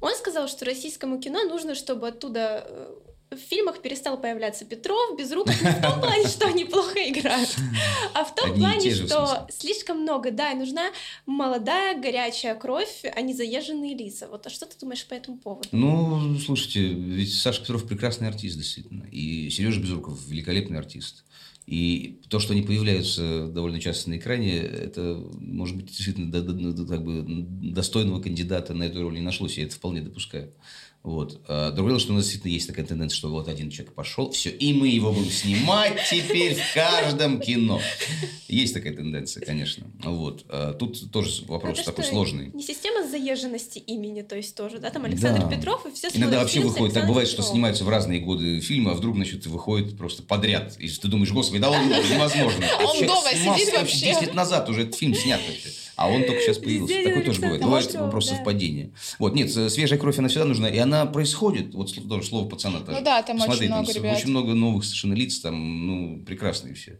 [0.00, 2.94] Он сказал, что российскому кино нужно, чтобы оттуда э,
[3.30, 7.54] в фильмах перестал появляться Петров, Безруков, не в том плане, что они плохо играют,
[8.14, 10.90] а в том Одни плане, же, что слишком много, да, и нужна
[11.26, 14.28] молодая, горячая кровь, а не заезженные лица.
[14.28, 15.68] Вот, а что ты думаешь по этому поводу?
[15.72, 19.04] Ну, слушайте, ведь Саша Петров прекрасный артист, действительно.
[19.10, 21.24] И Сережа Безруков великолепный артист.
[21.66, 26.30] И то, что они появляются довольно часто на экране, это, может быть, действительно
[26.86, 29.56] как бы достойного кандидата на эту роль не нашлось.
[29.56, 30.52] Я это вполне допускаю.
[31.04, 31.42] Вот.
[31.48, 34.30] А другое дело, что у нас действительно есть такая тенденция, что вот один человек пошел,
[34.30, 37.78] все, и мы его будем снимать теперь в каждом кино.
[38.48, 39.86] Есть такая тенденция, конечно.
[40.02, 40.46] Вот.
[40.48, 42.50] А тут тоже вопрос Это такой что, сложный.
[42.54, 45.50] Не система заезженности имени, то есть тоже, да, там Александр Да.
[45.54, 48.94] Петров, и все Иногда вообще выходит, так бывает, что снимаются в разные годы фильмы, а
[48.94, 50.74] вдруг, значит, выходит просто подряд.
[50.78, 52.66] И ты думаешь, господи, да он невозможно.
[52.80, 54.06] А он дома сидит вообще.
[54.06, 55.68] 10 лет назад уже этот фильм снят вообще.
[55.96, 56.94] А он только сейчас появился.
[56.94, 57.62] Везде Такое тоже бывает.
[57.62, 58.36] Бывает вопрос да.
[58.36, 58.90] совпадения.
[59.18, 60.68] Вот, нет, свежая кровь, она всегда нужна.
[60.68, 61.74] И она происходит.
[61.74, 62.98] Вот тоже слово пацана тоже.
[62.98, 64.16] Ну да, там очень Посмотри, много с- ребят.
[64.16, 66.98] Очень много новых совершенно лиц, там, ну, прекрасные все.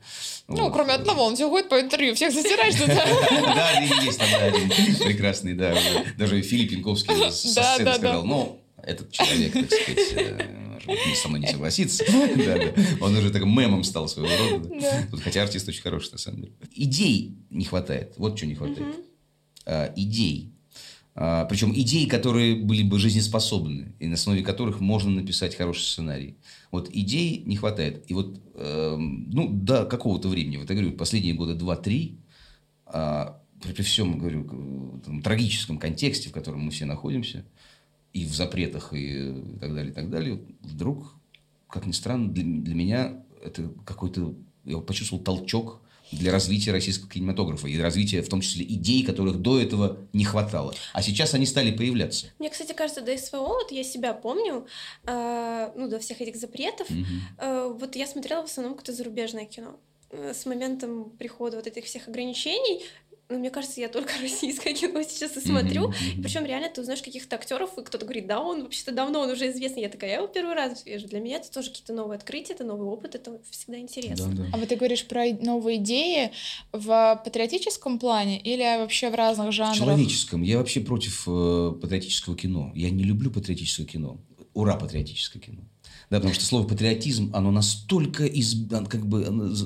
[0.49, 0.72] Ну, Вот.
[0.72, 3.05] кроме одного, он все ходит по интервью, всех засираешь туда.
[3.55, 4.68] Да, есть там да, один
[5.05, 5.74] прекрасный, да.
[6.18, 11.14] Даже Филипп Янковский со сцены сказал, ну, этот человек, так сказать, э, может быть, не
[11.14, 12.05] со мной не согласится.
[12.37, 12.72] Да, да.
[13.01, 14.68] Он уже так мемом стал своего рода.
[14.68, 14.80] да.
[14.80, 15.07] Да.
[15.11, 16.53] Тут, Хотя артист очень хороший, на самом деле.
[16.74, 18.14] Идей не хватает.
[18.18, 18.97] Вот что не хватает.
[19.66, 20.51] А, Идей.
[21.16, 26.35] А, Причем идей, которые были бы жизнеспособны, и на основе которых можно написать хороший сценарий.
[26.72, 28.05] Вот идей не хватает.
[28.09, 32.18] И вот, эм, ну, до какого-то времени, вот я говорю, последние года два-три,
[32.87, 37.45] а, при, всем, говорю, к- там, трагическом контексте, в котором мы все находимся,
[38.14, 41.14] и в запретах, и, э, и так далее, и так далее, вдруг,
[41.68, 44.34] как ни странно, для, для меня это какой-то,
[44.64, 45.80] я почувствовал толчок
[46.12, 50.74] для развития российского кинематографа и развития, в том числе, идей, которых до этого не хватало.
[50.92, 52.26] А сейчас они стали появляться.
[52.38, 54.66] Мне, кстати, кажется, до СВО, вот я себя помню,
[55.06, 56.86] э, ну, до всех этих запретов,
[57.38, 59.80] э, вот я смотрела в основном какое-то зарубежное кино.
[60.10, 62.82] Э, С моментом прихода вот этих всех ограничений,
[63.28, 65.88] ну, мне кажется, я только российское кино сейчас и смотрю.
[65.88, 66.22] Мгм.
[66.22, 69.50] Причем реально ты узнаешь каких-то актеров, и кто-то говорит, да, он вообще-то давно, он уже
[69.50, 69.82] известный.
[69.82, 71.08] Я такая, я его первый раз вижу.
[71.08, 74.28] Для меня это тоже какие-то новые открытия, это новый опыт, это всегда интересно.
[74.34, 74.48] Да, да.
[74.52, 76.32] А вот ты говоришь про новые идеи
[76.72, 79.76] в патриотическом плане или вообще в разных В жанрах?
[79.76, 80.42] человеческом.
[80.42, 82.72] Я вообще против э, патриотического кино.
[82.74, 84.18] Я не люблю патриотическое кино.
[84.52, 85.62] Ура, патриотическое кино.
[86.14, 88.54] Да, потому что слово патриотизм, оно настолько из,
[88.88, 89.24] как бы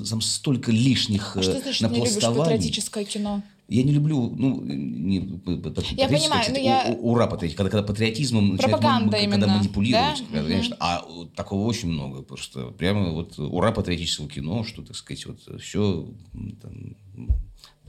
[0.09, 2.39] там столько лишних А что э, значит не напластований.
[2.43, 3.43] патриотическое кино?
[3.67, 7.65] Я не люблю, ну, не, п- п- патриотическое, понимаю, кстати, но я- у- ура, патриотическое,
[7.67, 10.25] когда, когда патриотизмом Пропаганда м- именно, когда манипулируют, да?
[10.33, 14.81] когда, конечно, а э, такого очень много, потому что прямо вот ура патриотического кино, что,
[14.81, 16.07] так сказать, вот все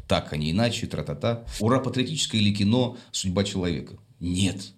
[0.06, 1.44] так, а не иначе, тра-та-та.
[1.60, 3.94] Ура патриотическое или кино «Судьба человека»?
[4.18, 4.72] Нет.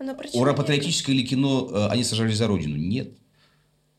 [0.00, 2.76] Про Ура патриотическое или кино э, «Они сажались за родину»?
[2.76, 3.12] Нет.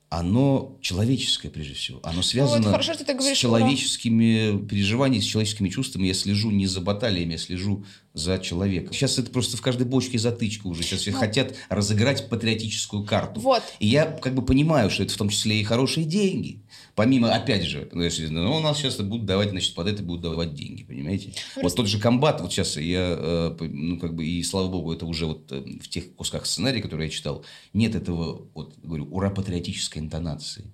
[0.09, 1.99] Оно человеческое, прежде всего.
[2.03, 3.59] Оно связано Ну, хорошо, ты с говоришь «Ура».
[3.59, 6.07] человеческими переживаниями, с человеческими чувствами.
[6.07, 8.93] Я слежу не за баталиями, я слежу за человеком.
[8.93, 10.83] Сейчас это просто в каждой бочке затычка уже.
[10.83, 13.33] Сейчас все хотят разыграть патриотическую карту.
[13.35, 13.41] Ну.
[13.41, 13.63] Вот.
[13.79, 16.61] И я как бы понимаю, что это в том числе и хорошие деньги.
[16.95, 20.21] Помимо, опять же, ну, если, ну, у нас сейчас будут давать, значит, под это будут
[20.21, 21.33] давать деньги, понимаете?
[21.55, 25.05] Вот тот же комбат, вот сейчас я, э, ну, как бы, и слава богу, это
[25.05, 30.01] уже вот э, в тех кусках сценария, которые я читал, нет этого, вот, говорю, ура-патриотической
[30.01, 30.65] интонации.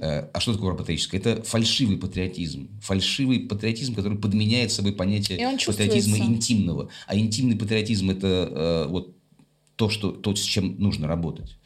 [0.00, 1.20] Э, А что такое ура-патриотическое?
[1.20, 2.68] Это фальшивый патриотизм.
[2.80, 6.85] Фальшивый патриотизм, который подменяет собой понятие патриотизма чувствуется.
[7.06, 9.16] А интимный патриотизм– это э, вот
[9.76, 11.56] то, что, то, с чем нужно работать.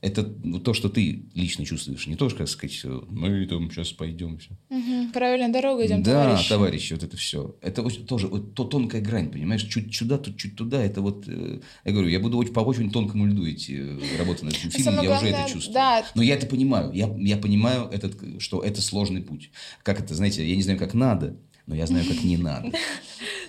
[0.00, 2.06] Это то, что ты лично чувствуешь.
[2.06, 4.38] Не то, что, как сказать, э, мы там сейчас пойдем.
[4.38, 4.50] Все.
[4.70, 5.10] Мгм.
[5.10, 6.48] Правильная дорога идем, да, товарищи.
[6.48, 7.56] товарищи, вот это все.
[7.60, 9.64] Это очень- тоже вот, то тонкая грань, понимаешь?
[9.64, 10.80] Чуть сюда, тут чуть туда.
[10.84, 14.44] Это вот, э, я говорю, я буду очень, по очень тонкому льду идти, э, работать
[14.44, 15.74] над этим фильмом, самое я уже это чувствую.
[15.74, 16.06] да.
[16.14, 16.92] Но я это понимаю.
[16.94, 19.50] Я, я понимаю, этот, что это сложный путь.
[19.82, 21.36] Как это, знаете, я не знаю, как надо,
[21.68, 22.72] но я знаю, как не надо.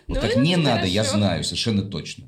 [0.07, 2.25] Вот Ну, как не надо, я знаю совершенно точно.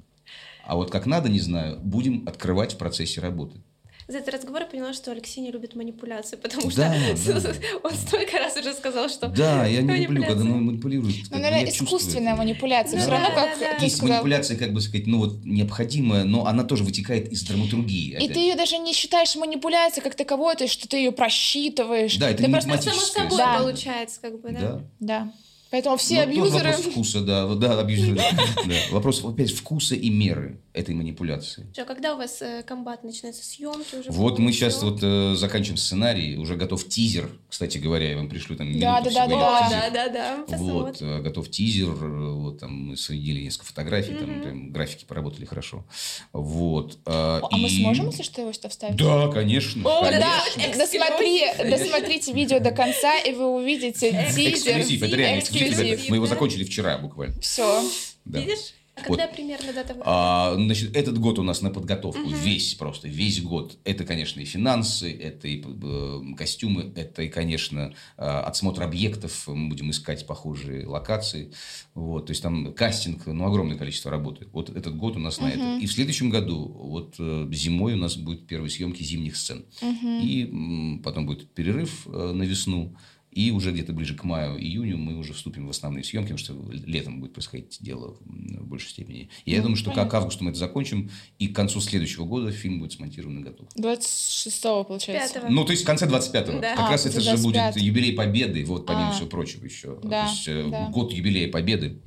[0.65, 3.59] А вот как надо, не знаю, будем открывать в процессе работы.
[4.07, 7.53] За этот разговор я поняла, что Алексей не любит манипуляции, потому Да, что да.
[7.83, 9.29] он столько раз уже сказал, что...
[9.29, 11.15] Да, я не люблю, когда манипулируют.
[11.31, 12.97] Ну, наверное, чувствую искусственная манипуляция.
[12.97, 13.77] Ну Все да, равно, да, как да.
[13.79, 14.13] ты Есть сказал.
[14.15, 18.11] манипуляция, как бы сказать, ну вот необходимая, но она тоже вытекает из драматургии.
[18.11, 21.11] И опять ты ее даже не считаешь манипуляцией как таковой, то есть что ты ее
[21.13, 22.17] просчитываешь.
[22.17, 23.21] Да, это ты не просто Само математическое.
[23.23, 23.57] собой Да.
[23.59, 24.59] получается, как бы, да?
[24.59, 24.81] Да.
[24.99, 25.33] Да.
[25.71, 26.69] Поэтому все тут абьюзеры...
[26.69, 27.47] Вопрос вкуса, да.
[27.55, 28.15] Да, абьюзеры.
[28.65, 28.75] да.
[28.91, 31.65] Вопрос, опять, вкуса и меры этой манипуляции.
[31.73, 34.11] Что, когда у вас э, комбат начинается съемки уже?
[34.11, 38.55] Вот мы сейчас вот э, заканчиваем сценарий, уже готов тизер, кстати говоря, я вам пришлю
[38.55, 39.29] там Да, да, да, да.
[39.29, 39.91] Да, тизер.
[39.93, 40.47] да, да, Вот,
[40.91, 41.07] посмотрим.
[41.09, 44.41] э, готов тизер, э, вот там мы соединили несколько фотографий, там Мгм.
[44.41, 45.85] прям графики поработали хорошо.
[46.33, 46.93] Вот.
[47.05, 47.09] э,
[47.41, 48.95] А мы и- сможем, если что, его сюда вставить?
[48.97, 49.81] Да, конечно.
[49.89, 50.25] О, конечно.
[50.57, 54.51] да, досмотри, досмотрите видео до конца, и вы увидите тизер.
[54.53, 55.60] Эксклюзив, это реально эксклюзив.
[55.69, 56.09] Эксклюзив.
[56.09, 57.39] Мы его закончили вчера буквально.
[57.41, 57.83] Все.
[58.25, 58.39] Да.
[58.39, 58.73] Видишь?
[58.93, 59.17] А Вот.
[59.19, 60.03] когда примерно дата выхода?
[60.05, 62.35] А, значит, этот год у нас на подготовку, Мгм.
[62.43, 63.77] весь просто, весь год.
[63.85, 69.47] Это, конечно, и финансы, это и э, костюмы, это и, конечно, э, отсмотр объектов.
[69.47, 71.53] Мы будем искать похожие локации.
[71.95, 74.47] Вот, то есть там кастинг, ну, огромное количество работы.
[74.51, 75.77] Вот этот год у нас на это.
[75.81, 79.65] И в следующем году, вот э, зимой у нас будут первые съемки зимних сцен.
[79.81, 80.19] Мгм.
[80.19, 82.93] И м, потом будет перерыв э, на весну.
[83.31, 86.53] И уже где-то ближе к маю-июню мы уже вступим в основные съемки, потому что
[86.85, 89.29] летом будет происходить дело в большей степени.
[89.45, 90.11] И я Ну, думаю, что понятно.
[90.11, 91.09] к августу мы это закончим,
[91.39, 93.69] и к концу следующего года фильм будет смонтирован и готов.
[93.75, 95.33] 26 получается.
[95.35, 95.49] Пятого.
[95.49, 96.59] Ну, то есть в конце 25-го.
[96.59, 96.75] Да.
[96.75, 97.73] Как А, раз это же 25.
[97.73, 99.13] будет юбилей Победы, вот помимо А.
[99.13, 99.97] всего прочего еще.
[100.03, 100.89] Да, То есть э, да.
[100.89, 102.01] год юбилея Победы.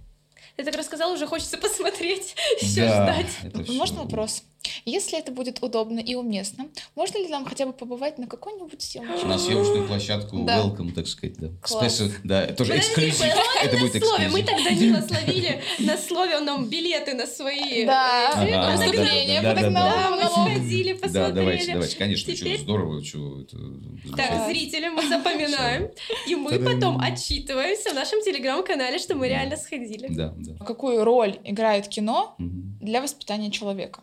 [0.56, 2.36] Ты так рассказал, уже хочется посмотреть,
[2.76, 3.26] Да, ждать.
[3.42, 3.72] это всё.
[3.72, 4.44] Можно вопрос?
[4.84, 9.24] Если это будет удобно и уместно, можно ли нам хотя бы побывать на какой-нибудь съемке?
[9.26, 10.62] На съемочную площадку Да.
[10.62, 11.48] welcome, так сказать, да.
[11.62, 12.00] Класс.
[12.00, 13.34] Спеси- Да, тоже Подожди, эксклюзив.
[13.62, 14.28] Это будет слове.
[14.28, 14.64] Мы эксклюзив.
[14.64, 17.84] тогда Нила словили на слове, он нам билеты на свои...
[17.84, 19.90] Да, э, да, да, да, подогнал.
[19.90, 20.22] Да, мы
[20.54, 21.34] сходили, Да, посмотрели.
[21.34, 23.56] давайте, давайте, конечно, Теперь- что здорово, что это
[24.16, 25.90] Так, зрители, мы запоминаем.
[26.26, 30.08] И мы потом отчитываемся в нашем телеграм-канале, что мы реально сходили.
[30.10, 30.64] Да, да.
[30.64, 34.02] Какую роль играет кино для воспитания человека?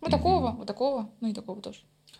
[0.00, 1.78] Вот такого, вот такого, ну и такого тоже.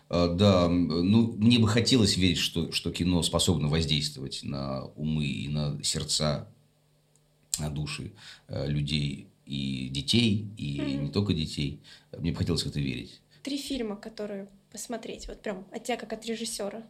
[0.09, 5.47] А, Да, ну, мне бы хотелось верить, что, что кино способно воздействовать на умы и
[5.47, 6.47] на сердца,
[7.59, 8.11] на души
[8.47, 11.05] э, людей и детей, и Мгм.
[11.05, 11.81] не только детей.
[12.17, 13.19] Мне бы хотелось в это верить.
[13.43, 16.83] Три фильма, которые посмотреть, вот прям от тебя как от режиссера.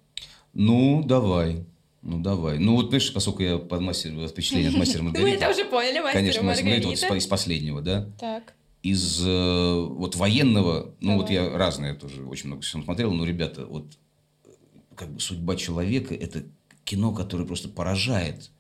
[0.54, 1.66] Ну, давай.
[2.02, 2.60] Ну, давай.
[2.60, 5.44] Ну, вот, понимаешь, поскольку я под мастер, впечатление от мастера Мы Маргариты.
[5.44, 7.16] это уже поняли, мастер Конечно, мастер Маргарита Маргарита.
[7.16, 8.10] из последнего, да?
[8.20, 8.54] Так.
[8.82, 13.66] Из э, вот военного, ну, вот я разное тоже очень много всего смотрел, но, ребята,
[13.66, 13.98] вот
[14.46, 14.50] э,
[14.96, 16.44] как бы судьба человека– это
[16.86, 18.52] кино, которое просто поражает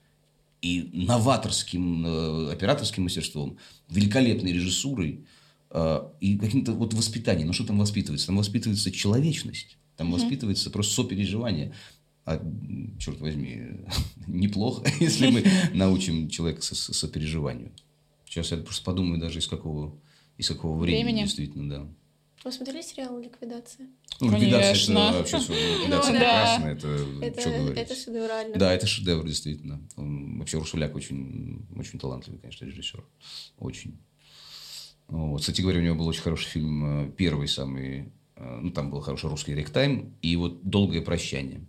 [0.61, 3.57] и новаторским э, операторским мастерством,
[3.89, 5.26] великолепной режиссурой
[5.70, 7.47] э, и каким-то вот воспитанием.
[7.47, 8.28] Ну, что там воспитывается?
[8.28, 11.74] Там воспитывается человечность, там воспитывается просто сопереживание.
[12.26, 12.39] А,
[12.99, 13.61] черт возьми,
[14.28, 17.72] неплохо, если мы научим человека со- со- сопереживанию.
[18.26, 19.95] Сейчас я просто подумаю даже из какого,
[20.39, 21.23] из какого времени, Времени.
[21.25, 21.87] действительно, да.
[22.45, 23.87] Вы смотрели сериал «Ликвидация»?
[24.21, 24.99] Ну, ликвидация Конечно.
[25.09, 25.55] это вообще супер.
[25.81, 26.19] ликвидация Ну, да.
[26.19, 26.87] прекрасная, это,
[27.25, 27.77] Это, что говорить.
[27.77, 28.57] это шедеврально.
[28.57, 29.81] Да, это шедевр, действительно.
[29.97, 33.03] Он, вообще Урсуляк очень, очень талантливый, конечно, режиссер.
[33.57, 33.97] Очень.
[35.09, 35.41] Вот.
[35.41, 39.01] Кстати говоря, у него был очень хороший фильм, э, первый самый, э, ну, там был
[39.01, 41.65] хороший русский ректайм, и вот «Долгое прощание».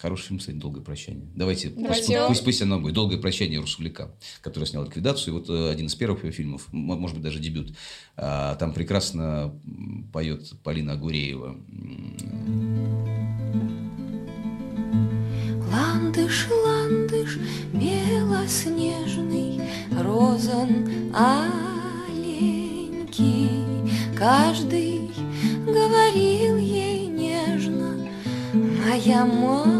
[0.00, 1.26] Хороший фильм, кстати, «Долгое прощание».
[1.34, 2.94] Давайте, Давайте пусть, пусть, пусть оно будет.
[2.94, 5.34] «Долгое прощание» Урсуляка, который снял «Ликвидацию».
[5.34, 7.74] И вот э, один из первых его фильмов, может быть, даже дебют.
[8.16, 9.52] А, Там прекрасно
[10.12, 11.56] поет Полина Агуреева.
[15.72, 17.38] Ландыш, ландыш,
[17.72, 19.60] белоснежный,
[20.00, 22.38] розан аленький.
[24.16, 25.10] Каждый
[25.66, 28.08] говорил ей нежно,
[28.52, 29.77] моя маленькая.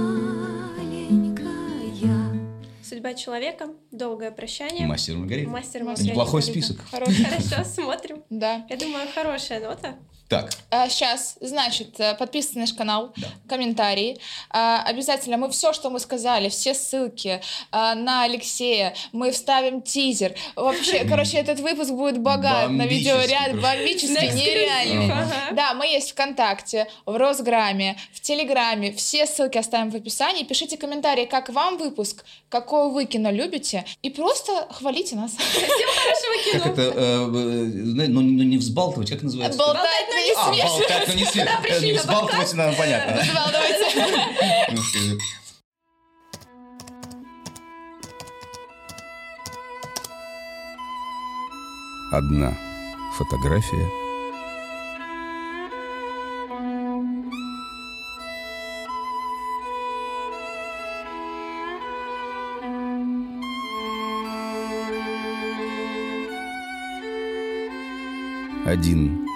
[3.08, 5.50] «Судьба человека», «Долгое прощание», Мастер Маргарита.
[5.50, 6.10] «Мастер Маргарита».
[6.10, 6.78] Неплохой список.
[6.90, 8.22] Хорошо, смотрим.
[8.28, 8.66] Да.
[8.68, 9.96] Я думаю, хорошая нота.
[10.28, 10.50] Так,
[10.90, 13.14] сейчас, значит, э, подписывайтесь на наш канал,
[13.48, 14.18] комментарии.
[14.50, 20.34] А, обязательно мы все, что мы сказали, все ссылки а, на Алексея, мы вставим тизер.
[20.54, 25.08] Вообще, короче, этот выпуск будет богат на видеоряд, бомбический, нереальный.
[25.52, 28.92] Да, мы есть ВКонтакте, в Росграме, в Телеграме.
[28.92, 30.44] Все ссылки оставим в описании.
[30.44, 33.84] Пишите комментарии, как вам выпуск, какое вы кино любите.
[34.02, 35.32] И просто хвалите нас.
[35.38, 36.72] Хорошего как кино.
[36.72, 39.58] это, э, э, знаете, ну, ну, не взбалтывать, как называется?
[39.58, 40.88] Болтать, но не А, смешивать.
[40.88, 41.46] болтать, но не свет.
[41.46, 43.22] Да, пришли Не на взбалтывать, нам понятно.
[44.82, 45.18] Скажи.
[52.10, 52.56] Одна
[53.16, 53.86] фотография.
[68.64, 69.27] Один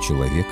[0.00, 0.46] человек.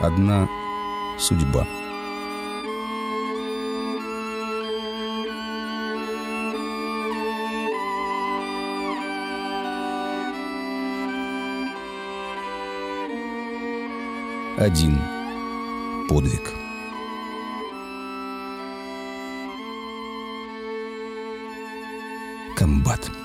[0.00, 0.48] Одна
[1.18, 1.66] судьба.
[14.56, 15.17] Один
[16.08, 16.54] подвиг.
[22.56, 23.17] Комбат.